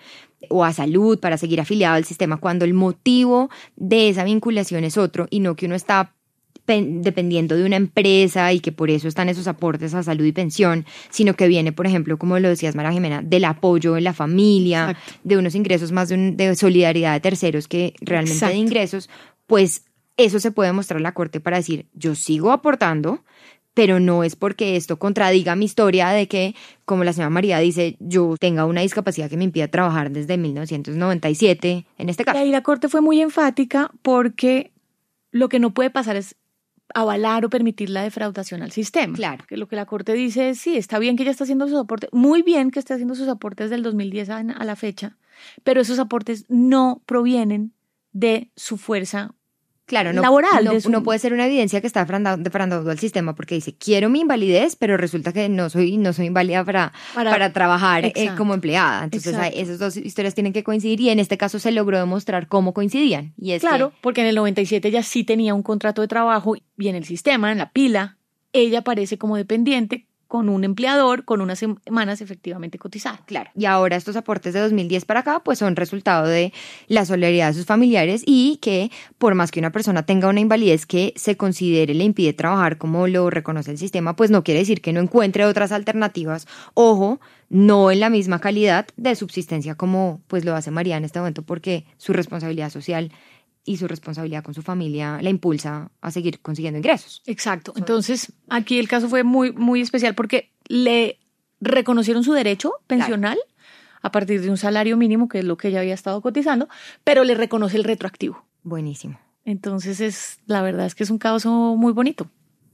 [0.48, 4.96] o a salud para seguir afiliado al sistema cuando el motivo de esa vinculación es
[4.96, 6.14] otro y no que uno está
[6.66, 10.87] dependiendo de una empresa y que por eso están esos aportes a salud y pensión,
[11.11, 14.96] sino que viene, por ejemplo, como lo decías Mara Jimena, del apoyo en la familia,
[15.24, 19.11] de unos ingresos más de, solidaridad de terceros que realmente de ingresos,
[19.46, 19.85] pues
[20.16, 23.24] eso se puede mostrar a la Corte para decir, yo sigo aportando,
[23.74, 26.54] pero no es porque esto contradiga mi historia de que,
[26.85, 31.87] como la señora María dice, yo tenga una discapacidad que me impida trabajar desde 1997,
[31.98, 32.38] en este caso.
[32.38, 34.72] Y ahí la Corte fue muy enfática porque
[35.30, 36.37] lo que no puede pasar es
[36.94, 39.14] avalar o permitir la defraudación al sistema.
[39.14, 39.44] Claro.
[39.46, 41.78] Que lo que la Corte dice es, sí, está bien que ella está haciendo sus
[41.78, 45.16] aportes, muy bien que esté haciendo sus aportes del 2010 a la fecha,
[45.62, 47.72] pero esos aportes no provienen
[48.12, 49.35] de su fuerza
[49.90, 50.70] claro, no, laboral.
[50.88, 54.76] No, puede ser una evidencia que está defraudando al sistema porque dice, quiero mi invalidez,
[54.76, 59.05] pero resulta que no soy, no soy inválida para, para, trabajar eh, como empleada.
[59.05, 62.72] Entonces, esas dos historias tienen que coincidir y en este caso se logró demostrar cómo
[62.72, 63.35] coincidían.
[63.37, 66.88] Y es claro, porque en el 97 ella sí tenía un contrato de trabajo y
[66.88, 68.16] en el sistema, en la pila,
[68.53, 73.20] ella aparece como dependiente con un empleador con unas semanas efectivamente cotizadas.
[73.26, 73.50] Claro.
[73.56, 76.52] Y ahora estos aportes de 2010 para acá pues son resultado de
[76.86, 80.86] la solidaridad de sus familiares y que por más que una persona tenga una invalidez
[80.86, 84.80] que se considere le impide trabajar como lo reconoce el sistema, pues no quiere decir
[84.80, 86.46] que no encuentre otras alternativas.
[86.74, 91.18] Ojo, no en la misma calidad de subsistencia como pues lo hace María en este
[91.18, 93.10] momento porque su responsabilidad social
[93.64, 97.23] y su responsabilidad con su familia la impulsa a seguir consiguiendo ingresos.
[97.27, 97.73] Exacto.
[97.77, 101.18] Entonces, aquí el caso fue muy, muy especial porque le
[101.61, 103.38] reconocieron su derecho pensional
[104.03, 106.68] a partir de un salario mínimo, que es lo que ella había estado cotizando,
[107.05, 108.44] pero le reconoce el retroactivo.
[108.62, 109.18] Buenísimo.
[109.44, 112.31] Entonces, es, la verdad es que es un caso muy bonito.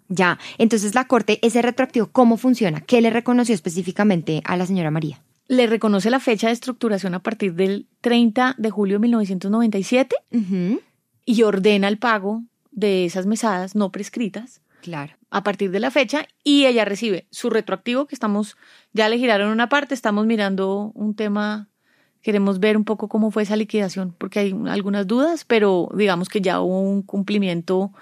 [0.09, 2.81] Ya, entonces la Corte, ese retroactivo, ¿cómo funciona?
[2.81, 5.21] ¿Qué le reconoció específicamente a la señora María?
[5.49, 10.17] Le reconoce la fecha de estructuración a partir del 30 de julio de 1997
[11.25, 14.61] y ordena el pago de esas mesadas no prescritas.
[14.83, 15.15] Claro.
[15.31, 18.57] A partir de la fecha y ella recibe su retroactivo que estamos,
[18.93, 21.69] ya le giraron una parte, estamos mirando un tema,
[22.23, 26.41] queremos ver un poco cómo fue esa liquidación porque hay algunas dudas, pero digamos que
[26.41, 27.93] ya hubo un cumplimiento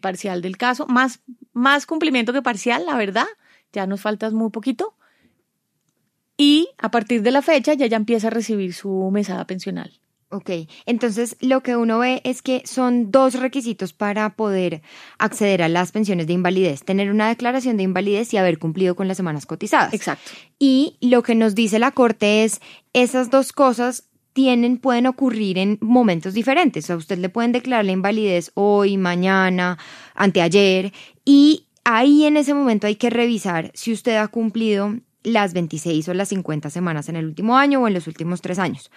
[0.00, 1.20] parcial del caso, más,
[1.52, 3.26] más cumplimiento que parcial, la verdad,
[3.72, 4.94] ya nos falta muy poquito
[6.36, 9.92] y a partir de la fecha ya empieza a recibir su mesada pensional.
[10.30, 10.50] Ok,
[10.86, 14.82] entonces lo que uno ve es que son dos requisitos para poder
[15.18, 19.06] acceder a las pensiones de invalidez, tener una declaración de invalidez y haber cumplido con
[19.06, 19.94] las semanas cotizadas.
[19.94, 20.32] Exacto.
[20.58, 22.60] Y lo que nos dice la Corte es,
[22.94, 26.90] esas dos cosas tienen, pueden ocurrir en momentos diferentes.
[26.90, 29.78] A usted le pueden declarar la invalidez hoy, mañana,
[30.16, 30.92] anteayer,
[31.24, 36.14] y ahí en ese momento hay que revisar si usted ha cumplido las 26 o
[36.14, 38.90] las 50 semanas en el último año o en los últimos tres años.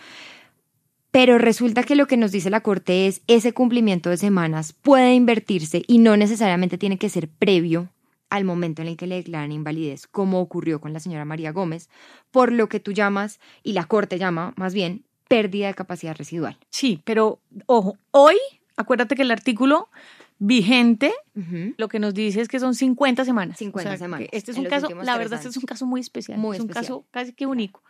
[1.09, 5.15] Pero resulta que lo que nos dice la Corte es ese cumplimiento de semanas puede
[5.15, 7.89] invertirse y no necesariamente tiene que ser previo
[8.29, 11.89] al momento en el que le declaran invalidez, como ocurrió con la señora María Gómez,
[12.29, 16.57] por lo que tú llamas, y la Corte llama más bien, pérdida de capacidad residual.
[16.69, 18.35] Sí, pero ojo, hoy,
[18.75, 19.89] acuérdate que el artículo
[20.39, 21.13] vigente,
[21.77, 23.57] lo que nos dice es que son 50 semanas.
[23.57, 24.29] 50 semanas.
[24.31, 26.39] Este es un caso, la verdad, este es un caso muy especial.
[26.53, 27.83] es un caso casi que único.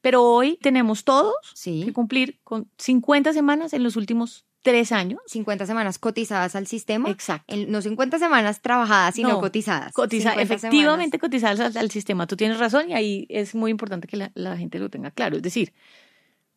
[0.00, 5.20] Pero hoy tenemos todos que cumplir con 50 semanas en los últimos tres años.
[5.26, 7.10] 50 semanas cotizadas al sistema.
[7.10, 7.54] Exacto.
[7.68, 9.92] no 50 semanas trabajadas, sino cotizadas.
[10.38, 12.26] efectivamente cotizadas al, sistema.
[12.26, 15.36] Tú tienes razón y ahí es muy importante que la gente lo tenga claro.
[15.36, 15.72] Es decir,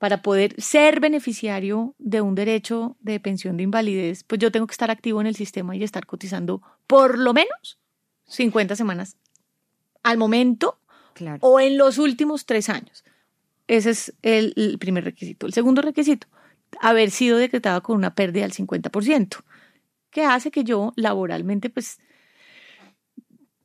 [0.04, 4.74] para poder ser beneficiario de un derecho de pensión de invalidez, pues yo tengo que
[4.74, 7.80] estar activo en el sistema y estar cotizando por lo menos
[8.26, 9.16] 50 semanas
[10.04, 10.78] al momento
[11.40, 13.06] o en los últimos tres años.
[13.68, 15.46] Ese es el, primer requisito.
[15.46, 16.28] El segundo requisito,
[16.82, 19.38] haber sido decretado con una pérdida del 50%,
[20.10, 22.02] que hace que yo laboralmente pues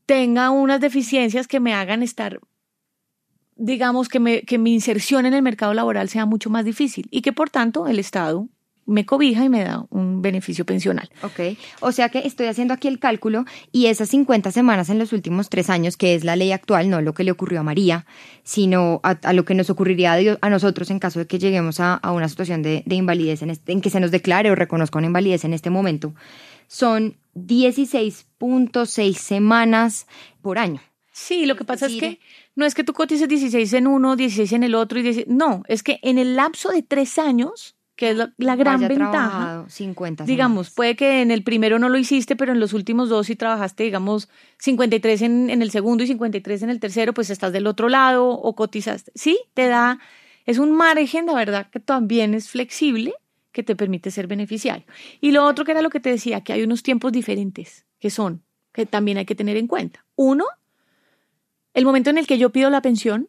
[0.06, 2.38] tenga unas deficiencias que me hagan estar
[3.58, 7.20] digamos, que, me, que mi inserción en el mercado laboral sea mucho más difícil y
[7.20, 8.48] que por tanto el Estado
[8.88, 11.10] me cobija y me da un beneficio pensional.
[11.22, 15.12] Ok, o sea que estoy haciendo aquí el cálculo y esas 50 semanas en los
[15.12, 18.06] últimos tres años, que es la ley actual, no lo que le ocurrió a María,
[18.44, 22.30] sino a, lo que nos ocurriría a, nosotros en caso de que lleguemos a, una
[22.30, 25.52] situación de, invalidez, en, este, en que se nos declare o reconozca una invalidez en
[25.52, 26.14] este momento,
[26.66, 30.06] son 16.6 semanas
[30.40, 30.80] por año.
[31.12, 32.20] Sí, lo que pasa es que
[32.58, 35.62] no es que tú cotices 16 en uno, 16 en el otro y 16, no,
[35.68, 40.70] es que en el lapso de tres años, que es la, gran ventaja, 50 digamos,
[40.70, 43.84] puede que en el primero no lo hiciste, pero en los últimos dos sí trabajaste,
[43.84, 47.88] digamos, 53 en, en el segundo y 53 en el tercero, pues estás del otro
[47.88, 49.12] lado o cotizaste.
[49.14, 50.00] Sí, te da,
[50.44, 53.14] es un margen, la verdad, que también es flexible,
[53.52, 54.84] que te permite ser beneficiario.
[55.20, 58.10] Y lo otro que era lo que te decía, que hay unos tiempos diferentes, que
[58.10, 58.42] son,
[58.72, 60.04] que también hay que tener en cuenta.
[60.16, 60.44] Uno,
[61.78, 63.28] el momento en el que yo pido la pensión,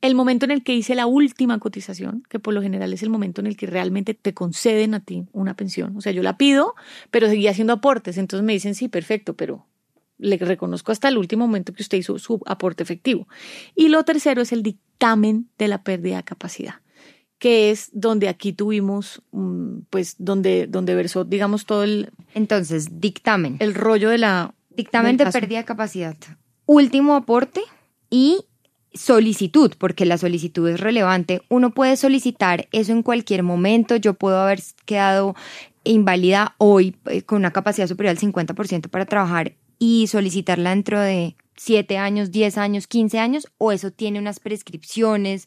[0.00, 3.10] el momento en el que hice la última cotización, que por lo general es el
[3.10, 5.96] momento en el que realmente te conceden a ti una pensión.
[5.96, 6.76] O sea, yo la pido,
[7.10, 8.16] pero seguía haciendo aportes.
[8.16, 9.66] Entonces me dicen, sí, perfecto, pero
[10.18, 13.26] le reconozco hasta el último momento que usted hizo su aporte efectivo.
[13.74, 16.76] Y lo tercero es el dictamen de la pérdida de capacidad,
[17.40, 22.10] que es donde aquí tuvimos, mm, pues, donde, donde versó, digamos, todo el...
[22.34, 23.56] Entonces, dictamen.
[23.58, 24.54] El rollo de la...
[24.70, 26.16] Dictamen de pérdida de capacidad
[26.66, 27.62] último aporte
[28.10, 28.44] y
[28.92, 31.42] solicitud, porque la solicitud es relevante.
[31.48, 33.96] Uno puede solicitar eso en cualquier momento.
[33.96, 35.34] Yo puedo haber quedado
[35.84, 41.36] inválida hoy eh, con una capacidad superior al 50% para trabajar y solicitarla dentro de
[41.56, 45.46] 7 años, 10 años, 15 años, o eso tiene unas prescripciones.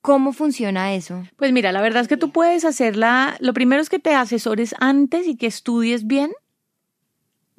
[0.00, 1.24] ¿Cómo funciona eso?
[1.36, 4.74] Pues mira, la verdad es que tú puedes hacerla, lo primero es que te asesores
[4.78, 6.30] antes y que estudies bien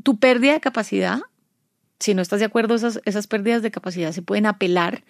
[0.04, 1.22] tu pérdida de capacidad,
[2.00, 5.04] si no estás de acuerdo, esas, esas pérdidas de capacidad se pueden apelar.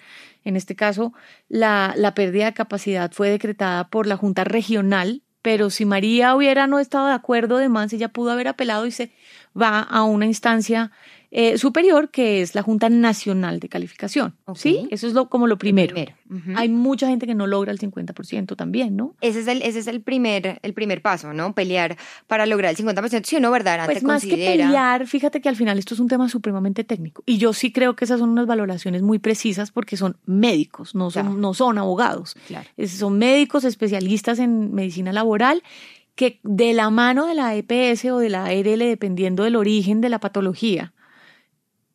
[0.43, 1.13] En este caso,
[1.49, 6.67] la, la pérdida de capacidad fue decretada por la Junta Regional, pero si María hubiera
[6.67, 9.11] no estado de acuerdo, además ella pudo haber apelado y se
[9.59, 10.91] va a una instancia
[11.37, 14.35] eh, superior, que es la Junta Nacional de Calificación.
[14.55, 14.87] ¿Sí?
[14.89, 15.93] Eso es lo, como lo primero.
[16.55, 19.15] Hay mucha gente que no logra el 50% también, ¿no?
[19.19, 21.53] Ese es el, ese es el primer, el primer paso, ¿no?
[21.53, 23.25] Pelear para lograr el 50%.
[23.25, 23.85] Si uno, ¿verdad?
[23.85, 27.21] Pues más que pelear, fíjate que al final esto es un tema supremamente técnico.
[27.25, 31.11] Y yo sí creo que esas son unas valoraciones muy precisas porque son médicos, no
[31.11, 32.37] son, no son abogados.
[32.47, 32.69] Claro.
[32.87, 35.61] son médicos especialistas en medicina laboral
[36.15, 40.09] que de la mano de la EPS o de la ARL, dependiendo del origen de
[40.09, 40.93] la patología,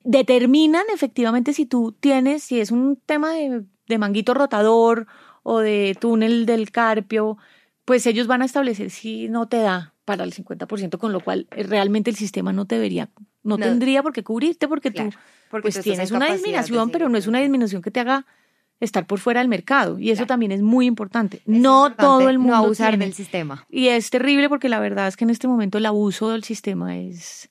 [0.05, 5.07] determinan efectivamente si tú tienes, si es un tema de, de manguito rotador
[5.43, 7.39] o de túnel del carpio,
[7.85, 11.47] pues ellos van a establecer si no te da para el 50%, con lo cual
[11.53, 13.11] eh, realmente el sistema no debería,
[13.43, 15.11] no, tendría por qué cubrirte porque tú
[15.51, 18.27] pues tienes una disminución, pero no es una disminución que te haga
[18.81, 21.43] estar por fuera del mercado y eso también es muy importante.
[21.47, 23.67] no todo el mundo no abusar del sistema.
[23.69, 26.97] Y es terrible porque la verdad es que en este momento el abuso del sistema
[26.97, 27.51] es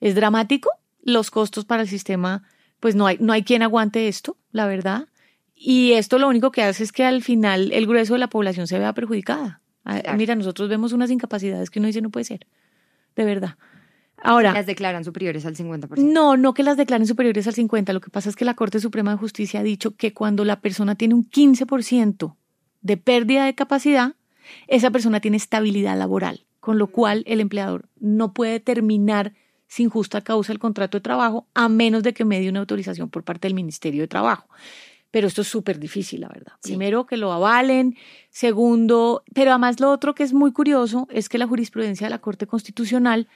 [0.00, 0.70] es dramático
[1.02, 2.42] los costos para el sistema,
[2.80, 5.08] pues no hay, no hay quien aguante esto, la verdad.
[5.54, 8.66] Y esto lo único que hace es que al final el grueso de la población
[8.66, 9.60] se vea perjudicada.
[9.84, 12.46] Ah, mira, nosotros vemos unas incapacidades que uno dice no puede ser,
[13.16, 13.56] de verdad.
[14.22, 15.96] Ahora, las declaran superiores al 50%.
[15.98, 17.92] No, no que las declaren superiores al 50%.
[17.92, 20.60] Lo que pasa es que la Corte Suprema de Justicia ha dicho que cuando la
[20.60, 22.36] persona tiene un 15%
[22.82, 24.14] de pérdida de capacidad,
[24.66, 29.32] esa persona tiene estabilidad laboral, con lo cual el empleador no puede terminar
[29.66, 33.08] sin justa causa el contrato de trabajo, a menos de que me dé una autorización
[33.08, 34.48] por parte del Ministerio de Trabajo.
[35.12, 36.52] Pero esto es súper difícil, la verdad.
[36.62, 37.96] Primero, que lo avalen.
[38.30, 42.18] Segundo, pero además lo otro que es muy curioso es que la jurisprudencia de la
[42.18, 43.28] Corte Constitucional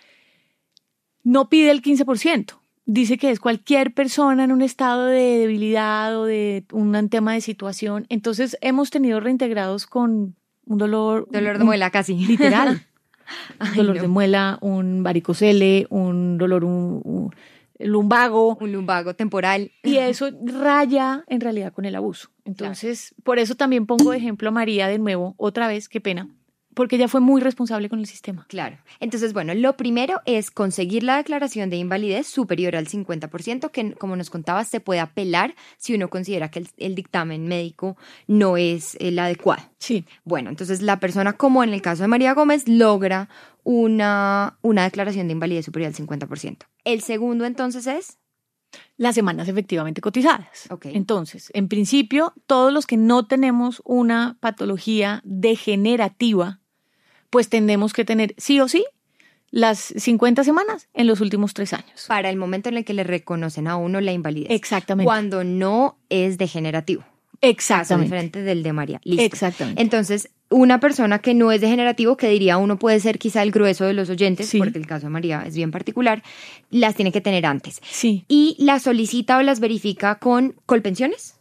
[1.25, 2.55] no pide el 15%.
[2.87, 7.41] Dice que es cualquier persona en un estado de debilidad o de un tema de
[7.41, 8.07] situación.
[8.11, 11.27] Entonces hemos tenido reintegrados con un dolor.
[11.31, 12.15] Dolor de muela casi.
[12.15, 12.87] Literal.
[13.77, 17.33] dolor de muela, un varicocele, un dolor un,
[17.79, 18.57] lumbago.
[18.61, 19.73] Un lumbago temporal.
[19.83, 22.29] Y eso raya en realidad con el abuso.
[22.45, 26.29] Entonces, por eso también pongo de ejemplo a María de nuevo, otra vez, qué pena,
[26.75, 28.47] porque ella fue muy responsable con el sistema.
[28.49, 28.77] Claro.
[29.01, 34.17] Entonces, bueno, lo primero es conseguir la declaración de invalidez superior al 50%, que como
[34.17, 39.19] nos contabas, se puede apelar si uno considera que el, dictamen médico no es el
[39.19, 39.63] adecuado.
[39.79, 40.05] Sí.
[40.25, 43.29] Bueno, entonces la persona, como en el caso de María Gómez, logra
[43.63, 46.59] una, una declaración de invalidez superior al 50%.
[46.85, 48.19] El segundo entonces es
[48.97, 50.71] las semanas efectivamente cotizadas.
[50.71, 50.97] Okay.
[50.97, 56.61] Entonces, en principio, todos los que no tenemos una patología degenerativa
[57.35, 58.85] pues tendemos que tener sí o sí
[59.51, 62.05] las 50 semanas en los últimos tres años.
[62.07, 64.53] Para el momento en el que le reconocen a uno la invalidez.
[64.53, 65.05] Exactamente.
[65.05, 67.03] Cuando no es degenerativo.
[67.41, 68.07] Exactamente.
[68.07, 69.01] diferente del de María.
[69.03, 69.25] Listo.
[69.25, 69.83] Exactamente.
[69.83, 73.85] Entonces, una persona que no es degenerativo, que diría uno puede ser quizá el grueso
[73.85, 76.23] de los oyentes, porque el caso de María es bien particular,
[76.71, 77.81] las tiene que tener antes.
[77.83, 78.25] Sí.
[78.29, 81.35] Y las solicita o las verifica con colpensiones.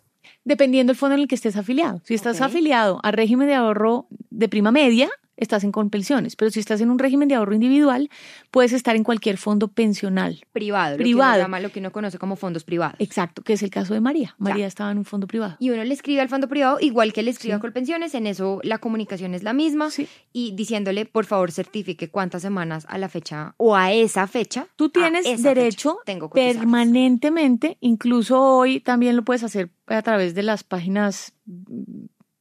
[0.43, 2.01] Dependiendo del fondo en el que estés afiliado.
[2.03, 5.07] Si estás afiliado a régimen de ahorro de prima media,
[5.43, 8.09] estás en Colpensiones, pero si estás en un régimen de ahorro individual,
[8.51, 10.43] puedes estar en cualquier fondo pensional.
[10.51, 11.33] Privado, Privado.
[11.33, 12.95] Lo, que llama, lo que uno conoce como fondos privados.
[12.99, 14.35] Exacto, que es el caso de María.
[14.37, 15.55] María estaba en un fondo privado.
[15.59, 18.59] Y uno le escribe al fondo privado, igual que le escribe a Colpensiones, en eso
[18.63, 20.07] la comunicación es la misma, Sí.
[20.31, 24.67] y diciéndole, por favor, certifique cuántas semanas a la fecha o a esa fecha.
[24.75, 30.63] Tú tienes derecho tengo permanentemente, incluso hoy también lo puedes hacer a través de las
[30.63, 31.33] páginas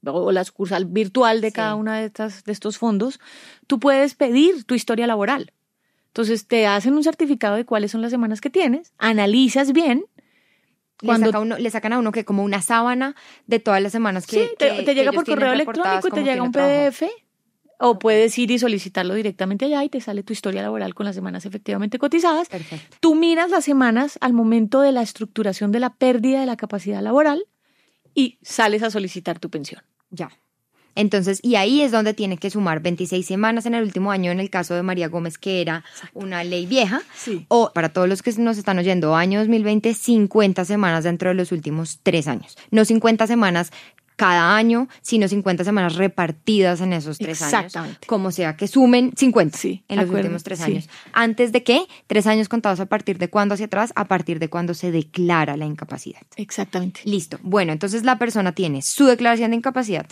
[0.05, 1.55] o la sucursal virtual de Sí.
[1.55, 3.21] cada una de, estas, de estos fondos,
[3.67, 5.53] tú puedes pedir tu historia laboral.
[6.09, 10.05] Entonces te hacen un certificado de cuáles son las semanas que tienes, analizas bien.
[11.01, 13.93] Le, Cuando saca uno- le sacan a uno que como una sábana de todas las
[13.93, 16.53] semanas que, Sí, te, que- te llega por correo electrónico y te llega un.
[16.53, 17.09] PDF.
[17.85, 21.17] O puedes ir y solicitarlo directamente allá y te sale tu historia laboral con las
[21.17, 22.49] semanas efectivamente cotizadas.
[22.49, 22.97] Perfecto.
[23.01, 27.03] Tú miras las semanas al momento de la estructuración de la pérdida de la capacidad
[27.03, 27.45] laboral
[28.15, 29.83] y sales a solicitar tu pensión.
[30.13, 30.31] Ya.
[30.95, 34.41] Entonces, y ahí es donde tiene que sumar 26 semanas en el último año en
[34.41, 37.03] el caso de María Gómez, que era una ley vieja.
[37.17, 37.47] Sí.
[37.49, 41.51] O para todos los que nos están oyendo, año 2020, 50 semanas dentro de los
[41.51, 42.59] últimos tres años.
[42.71, 43.73] No 50 semanas
[44.17, 47.53] cada año, sino 50 semanas repartidas en esos tres años.
[47.55, 48.07] Exactamente.
[48.07, 50.65] Como sea que sumen 50 Sí, en los acuerdo, últimos tres sí.
[50.65, 50.89] años.
[51.13, 51.87] ¿Antes de qué?
[52.07, 55.57] Tres años contados a partir de cuándo hacia atrás, a partir de cuándo se declara
[55.57, 56.23] la incapacidad.
[56.37, 57.01] Exactamente.
[57.05, 57.39] Listo.
[57.43, 60.07] Bueno, entonces la persona tiene su declaración de incapacidad,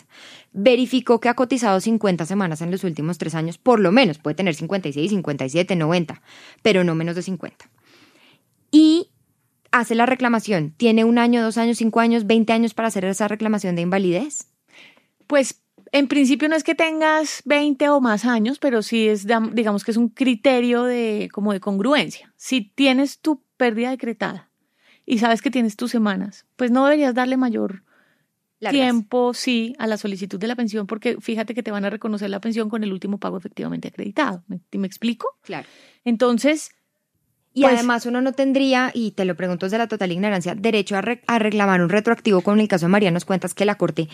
[0.53, 4.35] verificó que ha cotizado 50 semanas en los últimos tres años, por lo menos, puede
[4.35, 6.23] tener 56, 57, 90,
[6.63, 7.69] pero no menos de 50.
[8.73, 9.10] Y
[9.71, 10.73] hace la reclamación.
[10.77, 14.49] Tiene un año, dos años, cinco años, 20 años para hacer esa reclamación de invalidez.
[15.27, 15.63] Pues
[15.93, 19.91] en principio no es que tengas 20 o más años, pero sí es, digamos que
[19.91, 22.33] es un criterio de como de congruencia.
[22.37, 24.51] Si tienes tu pérdida decretada
[25.05, 27.83] y sabes que tienes tus semanas, pues no deberías darle mayor
[28.61, 28.81] Largas.
[28.81, 32.31] tiempo, sí, a la solicitud de la pensión, porque fíjate que te van a reconocer
[32.31, 34.45] la pensión con el último pago efectivamente acreditado.
[34.47, 35.39] ¿Me, me explico?
[35.43, 35.67] Claro.
[36.05, 36.71] Entonces,
[37.53, 40.97] Y Pues- además uno no tendría, y te lo pregunto desde la total ignorancia, derecho
[40.97, 43.65] a, re- a reclamar un retroactivo, como en el caso de María nos cuentas que
[43.65, 44.09] la Corte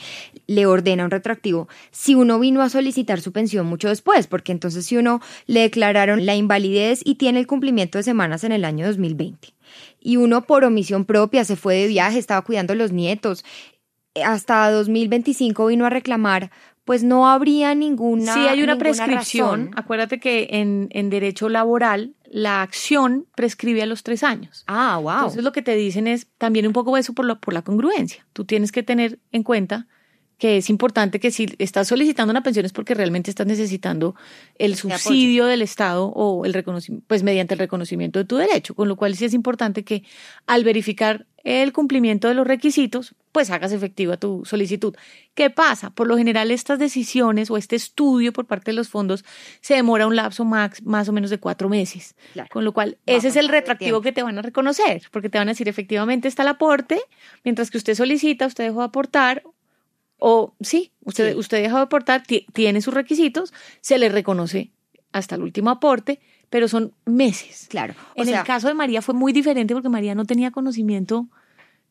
[0.46, 4.86] le ordena un retroactivo, si uno vino a solicitar su pensión mucho después, porque entonces
[4.86, 8.86] si uno le declararon la invalidez y tiene el cumplimiento de semanas en el año
[8.86, 9.48] 2020,
[10.00, 13.44] y uno por omisión propia se fue de viaje, estaba cuidando a los nietos,
[14.14, 16.50] eh, hasta 2025 vino a reclamar,
[16.86, 19.66] pues no habría ninguna sí hay una prescripción.
[19.66, 19.70] razón.
[19.76, 24.62] Acuérdate que en, en derecho laboral la acción prescribe a los tres años.
[24.66, 25.12] Ah, wow.
[25.14, 28.26] Entonces lo que te dicen es también un poco eso por la, por la congruencia.
[28.34, 29.86] Tú tienes que tener en cuenta
[30.36, 34.16] que es importante que si estás solicitando una pensión es porque realmente estás necesitando
[34.58, 38.86] el subsidio del Estado o el reconocimiento, pues mediante el reconocimiento de tu derecho, con
[38.88, 40.02] lo cual sí es importante que
[40.46, 44.96] al verificar el cumplimiento de los requisitos, pues hagas efectiva tu solicitud.
[45.34, 45.90] ¿Qué pasa?
[45.90, 49.26] Por lo general estas decisiones o este estudio por parte de los fondos
[49.60, 52.14] se demora un lapso max, más o menos de cuatro meses.
[52.32, 52.48] Claro.
[52.50, 54.00] Con lo cual, ese es el tiempo.
[54.00, 56.98] que te van a reconocer, porque te van a decir efectivamente está el aporte,
[57.44, 59.42] mientras que usted solicita, usted dejó de aportar,
[60.18, 61.38] o sí, usted, Sí.
[61.38, 64.70] usted dejó de aportar, ti- tiene sus requisitos, se le reconoce
[65.12, 67.66] hasta el último aporte, pero son meses.
[67.68, 67.92] Claro.
[68.14, 71.28] O en sea, el caso de María fue muy diferente porque María no tenía conocimiento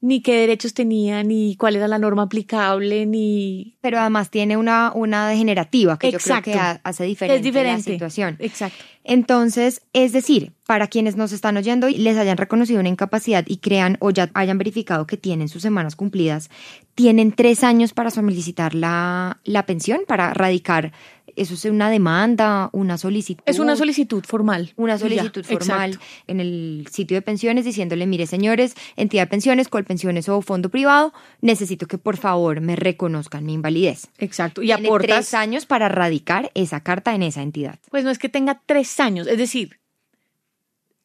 [0.01, 3.75] ni qué derechos tenía, ni cuál era la norma aplicable, ni...
[3.81, 6.51] pero además tiene una, una degenerativa que Exacto.
[6.51, 7.89] yo creo que ha- hace diferente, es diferente.
[7.89, 8.35] la situación.
[8.39, 8.83] Exacto.
[9.03, 13.57] Entonces, es decir, para quienes nos están oyendo y les hayan reconocido una incapacidad y
[13.57, 16.49] crean o ya hayan verificado que tienen sus semanas cumplidas,
[16.95, 20.91] tienen tres años para solicitar la, la pensión, para radicar,
[21.35, 23.43] eso es una demanda, una solicitud.
[23.45, 24.73] Es una solicitud formal.
[24.77, 24.99] una ya.
[24.99, 26.07] solicitud formal Exacto.
[26.27, 31.13] en el sitio de pensiones diciéndole, mire señores, entidad de pensiones, colpensiones o fondo privado,
[31.41, 34.07] necesito que por favor me reconozcan mi invalidez.
[34.17, 34.61] Exacto.
[34.61, 35.07] Y Tiene aportas...
[35.07, 37.79] tres años para radicar esa carta en esa entidad.
[37.89, 39.79] Pues no es que tenga tres años, es decir,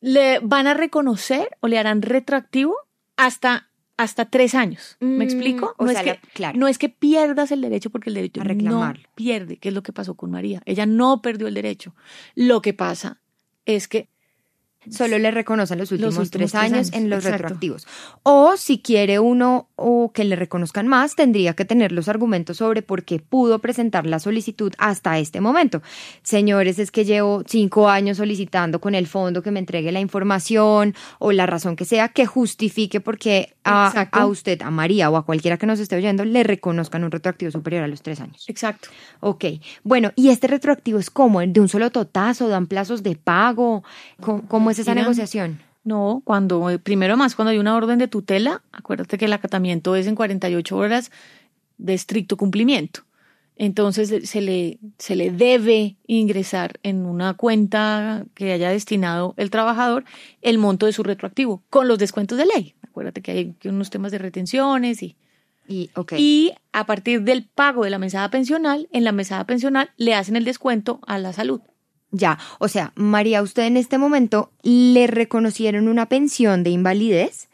[0.00, 2.76] le van a reconocer o le harán retroactivo
[3.16, 3.68] hasta,
[4.02, 4.96] hasta tres años.
[5.00, 5.74] ¿Me Mm, explico?
[5.78, 6.58] o No, sea, es que, la- claro.
[6.58, 9.82] no es que pierdas el derecho porque el derecho A no pierde, que es lo
[9.82, 10.62] que pasó con María.
[10.64, 11.94] Ella no perdió el derecho.
[12.34, 13.20] Lo que pasa
[13.66, 14.08] es que
[14.88, 17.42] Solo le reconocen los últimos, últimos tres, tres años, en los exacto.
[17.42, 17.86] retroactivos.
[18.22, 22.80] O si quiere uno o que le reconozcan más, tendría que tener los argumentos sobre
[22.80, 25.82] por qué pudo presentar la solicitud hasta este momento.
[26.22, 30.94] Señores, es que llevo cinco años solicitando con el fondo que me entregue la información
[31.18, 35.24] o la razón que sea que justifique porque a, a usted, a María o a
[35.24, 38.44] cualquiera que nos esté oyendo, le reconozcan un retroactivo superior a los tres años.
[38.48, 38.88] Exacto.
[39.20, 39.44] Ok,
[39.82, 41.40] bueno, ¿y este retroactivo es como?
[41.40, 42.48] ¿De un solo totazo?
[42.48, 43.84] ¿Dan plazos de pago?
[44.20, 45.60] ¿Cómo, cómo es esa Mira, negociación?
[45.84, 49.96] No, cuando, eh, primero más, cuando hay una orden de tutela, acuérdate que el acatamiento
[49.96, 51.10] es en 48 horas
[51.78, 53.02] de estricto cumplimiento.
[53.60, 60.06] Entonces se le, se le debe ingresar en una cuenta que haya destinado el trabajador
[60.40, 62.74] el monto de su retroactivo, con los descuentos de ley.
[62.80, 65.14] Acuérdate que hay unos temas de retenciones y...
[65.68, 70.14] Y, y a partir del pago de la mesada pensional, en la mesada pensional le
[70.14, 71.60] hacen el descuento a la salud.
[72.10, 77.50] Ya, o sea, María, usted en este momento le reconocieron una pensión de invalidez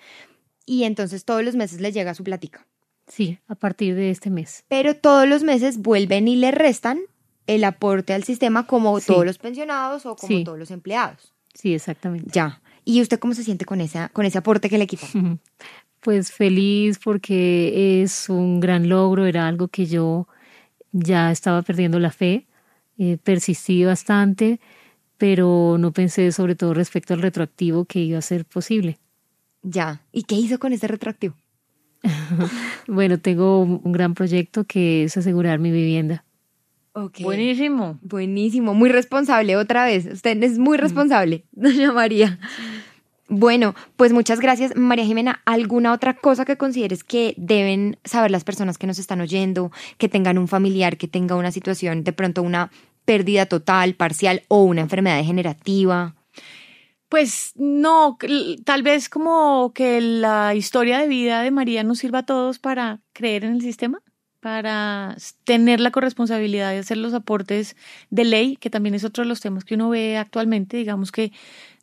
[0.64, 2.64] y entonces todos los meses le llega su platica.
[3.06, 4.64] Sí, a partir de este mes.
[4.68, 7.00] Pero todos los meses vuelven y le restan
[7.46, 11.32] el aporte al sistema como todos los pensionados o como todos los empleados.
[11.54, 12.30] Sí, exactamente.
[12.32, 12.60] Ya.
[12.84, 15.40] ¿Y usted cómo se siente con, esa, con ese aporte que le quitan?
[16.00, 20.28] Pues feliz porque es un gran logro, era algo que yo
[20.92, 22.46] ya estaba perdiendo la fe,
[22.96, 24.60] eh, persistí bastante,
[25.18, 28.98] pero no pensé sobre todo respecto al retroactivo que iba a ser posible.
[29.62, 30.00] Ya.
[30.12, 31.34] ¿Y qué hizo con ese retroactivo?
[32.86, 36.24] Bueno, tengo un gran proyecto que es asegurar mi vivienda.
[37.20, 37.98] Buenísimo.
[38.00, 38.72] Buenísimo.
[38.72, 40.06] Muy responsable otra vez.
[40.06, 42.38] Usted es muy responsable, doña María.
[43.28, 45.42] Bueno, pues muchas gracias, María Jimena.
[45.44, 50.08] ¿Alguna otra cosa que consideres que deben saber las personas que nos están oyendo, que
[50.08, 52.70] tengan un familiar, que tenga una situación, de pronto una
[53.04, 56.14] pérdida total, parcial o una enfermedad degenerativa?
[57.08, 58.18] Pues no,
[58.64, 63.00] tal vez como que la historia de vida de María nos sirva a todos para
[63.12, 64.02] creer en el sistema,
[64.40, 67.76] para tener la corresponsabilidad de hacer los aportes
[68.10, 70.76] de ley, que también es otro de los temas que uno ve actualmente.
[70.76, 71.32] Digamos que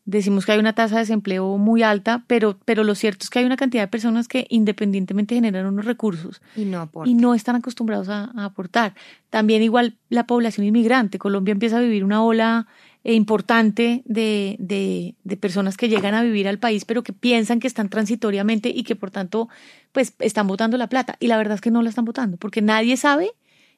[0.06, 3.40] decimos que hay una tasa de desempleo muy alta, pero, pero lo cierto es que
[3.40, 7.56] hay una cantidad de personas que independientemente generan unos recursos y no, y no están
[7.56, 8.94] acostumbrados a, a aportar.
[9.30, 11.20] También igual la población inmigrante.
[11.20, 12.68] Colombia empieza a vivir una ola
[13.12, 17.68] importante de, de, de, personas que llegan a vivir al país, pero que piensan que
[17.68, 19.50] están transitoriamente y que por tanto,
[19.92, 21.18] pues están votando la plata.
[21.20, 23.32] Y la verdad es que no la están votando, porque nadie sabe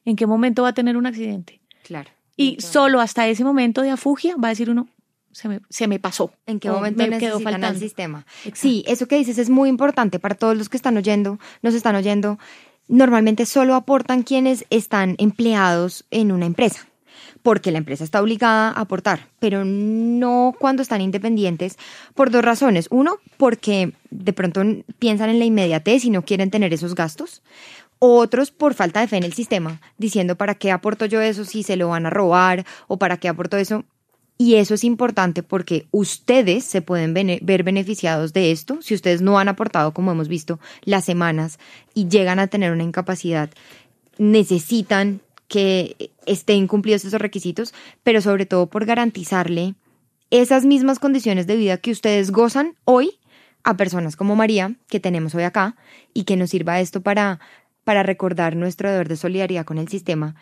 [0.04, 1.60] en qué momento va a tener un accidente.
[1.82, 2.10] Claro.
[2.36, 4.86] Y solo hasta ese momento de afugia va a decir uno,
[5.32, 6.32] se me, se me pasó.
[6.46, 8.26] ¿En qué momento me quedó faltando el sistema?
[8.52, 11.96] Sí, eso que dices es muy importante para todos los que están oyendo, nos están
[11.96, 12.38] oyendo.
[12.88, 16.86] Normalmente solo aportan quienes están empleados en una empresa
[17.46, 21.76] porque la empresa está obligada a aportar, pero no cuando están independientes
[22.12, 22.88] por dos razones.
[22.90, 24.64] Uno, porque de pronto
[24.98, 27.44] piensan en la inmediatez y no quieren tener esos gastos.
[28.00, 31.62] Otros por falta de fe en el sistema, diciendo para qué aporto yo eso si
[31.62, 33.84] se lo van a robar o para qué aporto eso.
[34.38, 39.38] Y eso es importante porque ustedes se pueden ver beneficiados de esto si ustedes no
[39.38, 41.60] han aportado, como hemos visto, las semanas
[41.94, 43.50] y llegan a tener una incapacidad.
[44.18, 47.72] Necesitan que estén cumplidos esos requisitos,
[48.02, 49.74] pero sobre todo por garantizarle
[50.30, 53.18] esas mismas condiciones de vida que ustedes gozan hoy
[53.62, 55.76] a personas como María, que tenemos hoy acá,
[56.14, 57.40] y que nos sirva esto para,
[57.84, 60.36] para recordar nuestro deber de solidaridad con el sistema.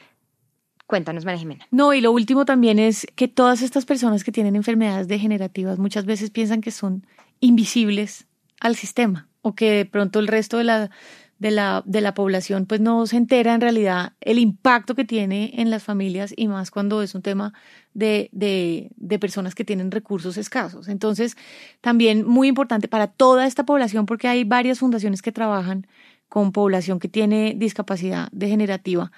[0.86, 1.66] Cuéntanos, María Jimena.
[1.70, 6.04] No, y lo último también es que todas estas personas que tienen enfermedades degenerativas muchas
[6.04, 7.06] veces piensan que son
[7.40, 8.26] invisibles
[8.60, 10.90] al sistema o que de pronto el resto de la
[11.38, 15.52] de la, de la población pues no se entera en realidad el impacto que tiene
[15.56, 17.52] en las familias y más cuando es un tema
[17.92, 20.88] de, de, de personas que tienen recursos escasos.
[20.88, 21.36] Entonces,
[21.80, 25.86] también muy importante para toda esta población porque hay varias fundaciones que trabajan
[26.28, 29.12] con población que tiene discapacidad degenerativa,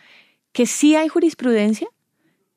[0.52, 1.88] que sí hay jurisprudencia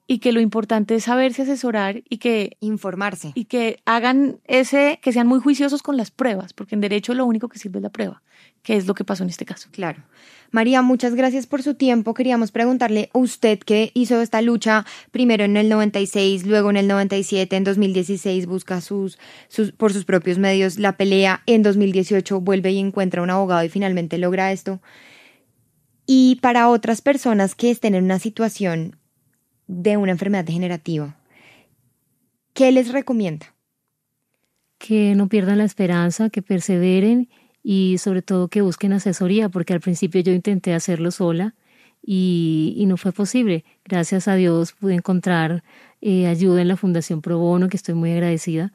[0.08, 5.14] y que lo importante es saberse asesorar y que informarse y que hagan ese que
[5.14, 7.92] sean muy juiciosos con las pruebas, porque en derecho lo único que sirve es la
[7.92, 8.24] prueba,
[8.64, 9.70] que es lo que pasó en este caso.
[9.72, 10.04] Claro.
[10.52, 12.14] María, muchas gracias por su tiempo.
[12.14, 16.88] Queríamos preguntarle a usted que hizo esta lucha primero en el 96, luego en el
[16.88, 22.72] 97, en 2016 busca sus, sus por sus propios medios la pelea, en 2018 vuelve
[22.72, 24.82] y encuentra un abogado y finalmente logra esto.
[26.08, 28.96] Y para otras personas que estén en una situación
[29.68, 31.16] de una enfermedad degenerativa,
[32.54, 33.54] ¿qué les recomienda?
[34.80, 37.30] Que no pierdan la esperanza, que perseveren
[37.64, 41.56] y sobre todo que busquen asesoría, porque al principio yo intenté hacerlo sola
[42.02, 43.66] y, no fue posible.
[43.86, 45.64] Gracias a Dios pude encontrar
[46.02, 48.72] eh, ayuda en la Fundación Pro Bono, que estoy muy agradecida,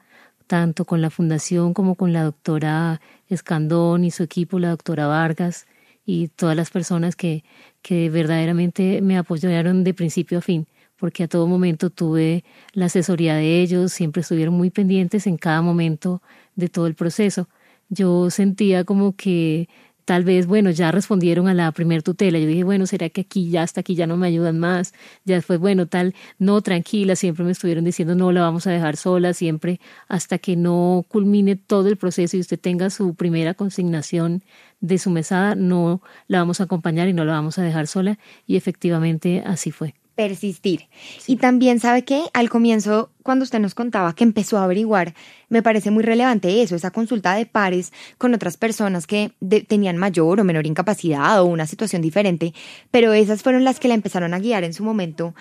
[0.47, 5.65] tanto con la Fundación como con la doctora Escandón y su equipo, la doctora Vargas
[6.05, 7.43] y todas las personas que,
[7.81, 10.67] que verdaderamente me apoyaron de principio a fin
[10.97, 15.61] porque a todo momento tuve la asesoría de ellos, siempre estuvieron muy pendientes en cada
[15.61, 16.21] momento
[16.55, 17.47] de todo el proceso.
[17.89, 19.67] Yo sentía como que
[20.05, 22.39] tal vez, bueno, ya respondieron a la primer tutela.
[22.39, 24.93] Yo dije, bueno, ¿será que aquí ya hasta aquí ya no me ayudan más?
[25.25, 28.97] Ya fue, bueno, tal, no, tranquila, siempre me estuvieron diciendo, no, la vamos a dejar
[28.97, 34.43] sola, siempre hasta que no culmine todo el proceso y usted tenga su primera consignación
[34.79, 38.19] de su mesada, no la vamos a acompañar y no la vamos a dejar sola.
[38.45, 40.87] Y efectivamente así fue persistir.
[41.27, 45.13] Y también sabe que al comienzo, cuando usted nos contaba que empezó a averiguar,
[45.49, 49.31] me parece muy relevante eso, esa consulta de pares con otras personas que
[49.67, 52.53] tenían mayor o menor incapacidad o una situación diferente,
[52.91, 55.35] pero esas fueron las que la empezaron a guiar en su momento.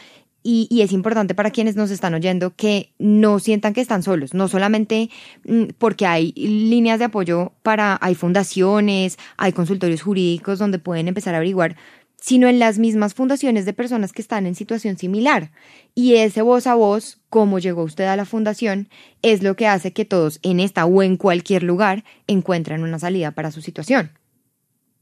[0.46, 4.34] Y, y, es importante para quienes nos están oyendo que no sientan que están solos,
[4.34, 5.08] no solamente
[5.46, 11.32] mm, porque hay líneas de apoyo para, hay fundaciones, hay consultorios jurídicos donde pueden empezar
[11.32, 11.76] a averiguar,
[12.24, 15.50] sino en las mismas fundaciones de personas que están en situación similar.
[15.94, 18.88] Y ese voz a voz, cómo llegó usted a la fundación,
[19.20, 23.32] es lo que hace que todos en esta o en cualquier lugar encuentren una salida
[23.32, 24.10] para su situación.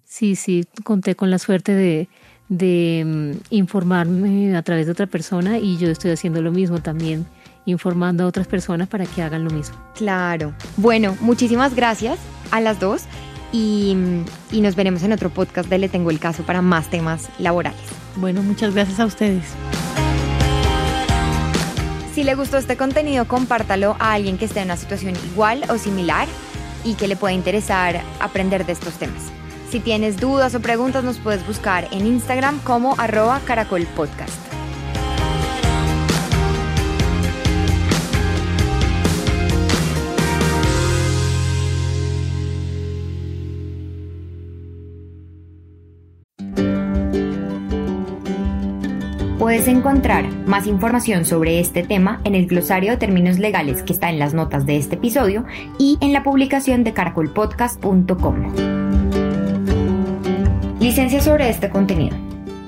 [0.04, 2.08] Sí, sí, conté con la suerte de,
[2.48, 7.24] de mm, informarme a través de otra persona y yo estoy haciendo lo mismo también
[7.66, 9.76] informando a otras personas para que hagan lo mismo.
[9.94, 10.54] Claro.
[10.76, 12.18] Bueno, muchísimas gracias
[12.50, 13.04] a las dos
[13.52, 13.94] y,
[14.52, 17.80] nos veremos en otro podcast de Le Tengo el Caso para más temas laborales.
[18.16, 19.44] Bueno, muchas gracias a ustedes.
[22.14, 25.78] Si le gustó este contenido, compártalo a alguien que esté en una situación igual o
[25.78, 26.28] similar
[26.84, 29.22] y que le pueda interesar aprender de estos temas.
[29.70, 34.51] Si tienes dudas o preguntas, nos puedes buscar en Instagram como arroba caracolpodcast.
[49.52, 54.08] Puedes encontrar más información sobre este tema en el glosario de términos legales que está
[54.08, 55.44] en las notas de este episodio
[55.78, 58.54] y en la publicación de caracolpodcast.com.
[60.80, 62.16] Licencia sobre este contenido.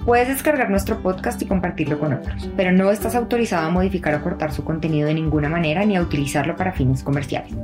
[0.04, 4.22] Puedes descargar nuestro podcast y compartirlo con otros, pero no estás autorizado a modificar o
[4.22, 7.54] cortar su contenido de ninguna manera ni a utilizarlo para fines comerciales.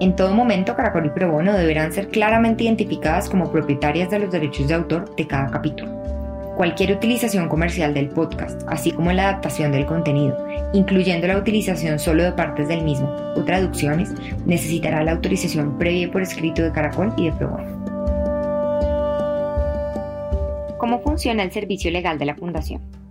[0.00, 4.68] En todo momento, Caracol y Probono deberán ser claramente identificadas como propietarias de los derechos
[4.68, 6.03] de autor de cada capítulo.
[6.56, 10.38] Cualquier utilización comercial del podcast, así como la adaptación del contenido,
[10.72, 14.14] incluyendo la utilización solo de partes del mismo o traducciones,
[14.46, 17.84] necesitará la autorización previa por escrito de Caracol y de Probono.
[20.78, 23.03] ¿Cómo funciona el servicio legal de la Fundación?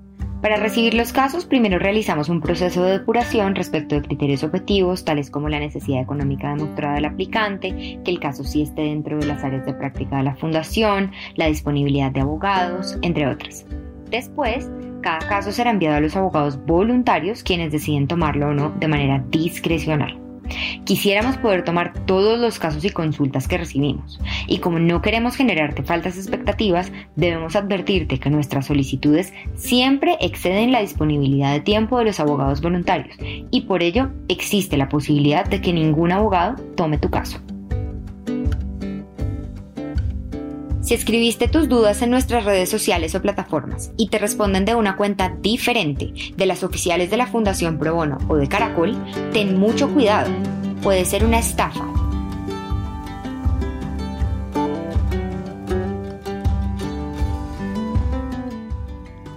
[0.44, 5.32] Para recibir los casos, primero realizamos un proceso de depuración respecto de criterios objetivos, tales
[5.32, 9.42] como la necesidad económica demostrada del aplicante, que el caso sí esté dentro de las
[9.46, 13.66] áreas de práctica de la fundación, la disponibilidad de abogados, entre otras.
[14.10, 14.70] Después,
[15.02, 19.24] cada caso será enviado a los abogados voluntarios, quienes deciden tomarlo o no de manera
[19.30, 20.23] discrecional.
[20.86, 25.84] Quisiéramos poder tomar todos los casos y consultas que recibimos, y como no queremos generarte
[25.84, 32.20] faltas expectativas, debemos advertirte que nuestras solicitudes siempre exceden la disponibilidad de tiempo de los
[32.20, 37.40] abogados voluntarios, y por ello existe la posibilidad de que ningún abogado tome tu caso.
[40.84, 44.98] Si escribiste tus dudas en nuestras redes sociales o plataformas y te responden de una
[44.98, 48.94] cuenta diferente de las oficiales de la Fundación Pro Bono o de Caracol,
[49.32, 50.30] ten mucho cuidado.
[50.82, 51.86] Puede ser una estafa.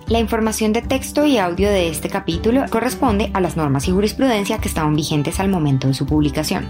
[0.08, 4.58] La información de texto y audio de este capítulo corresponde a las normas y jurisprudencia
[4.58, 6.66] que estaban vigentes al momento de su publicación.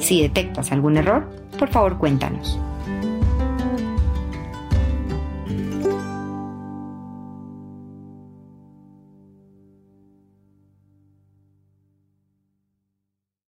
[0.00, 2.58] Si detectas algún error, por favor cuéntanos.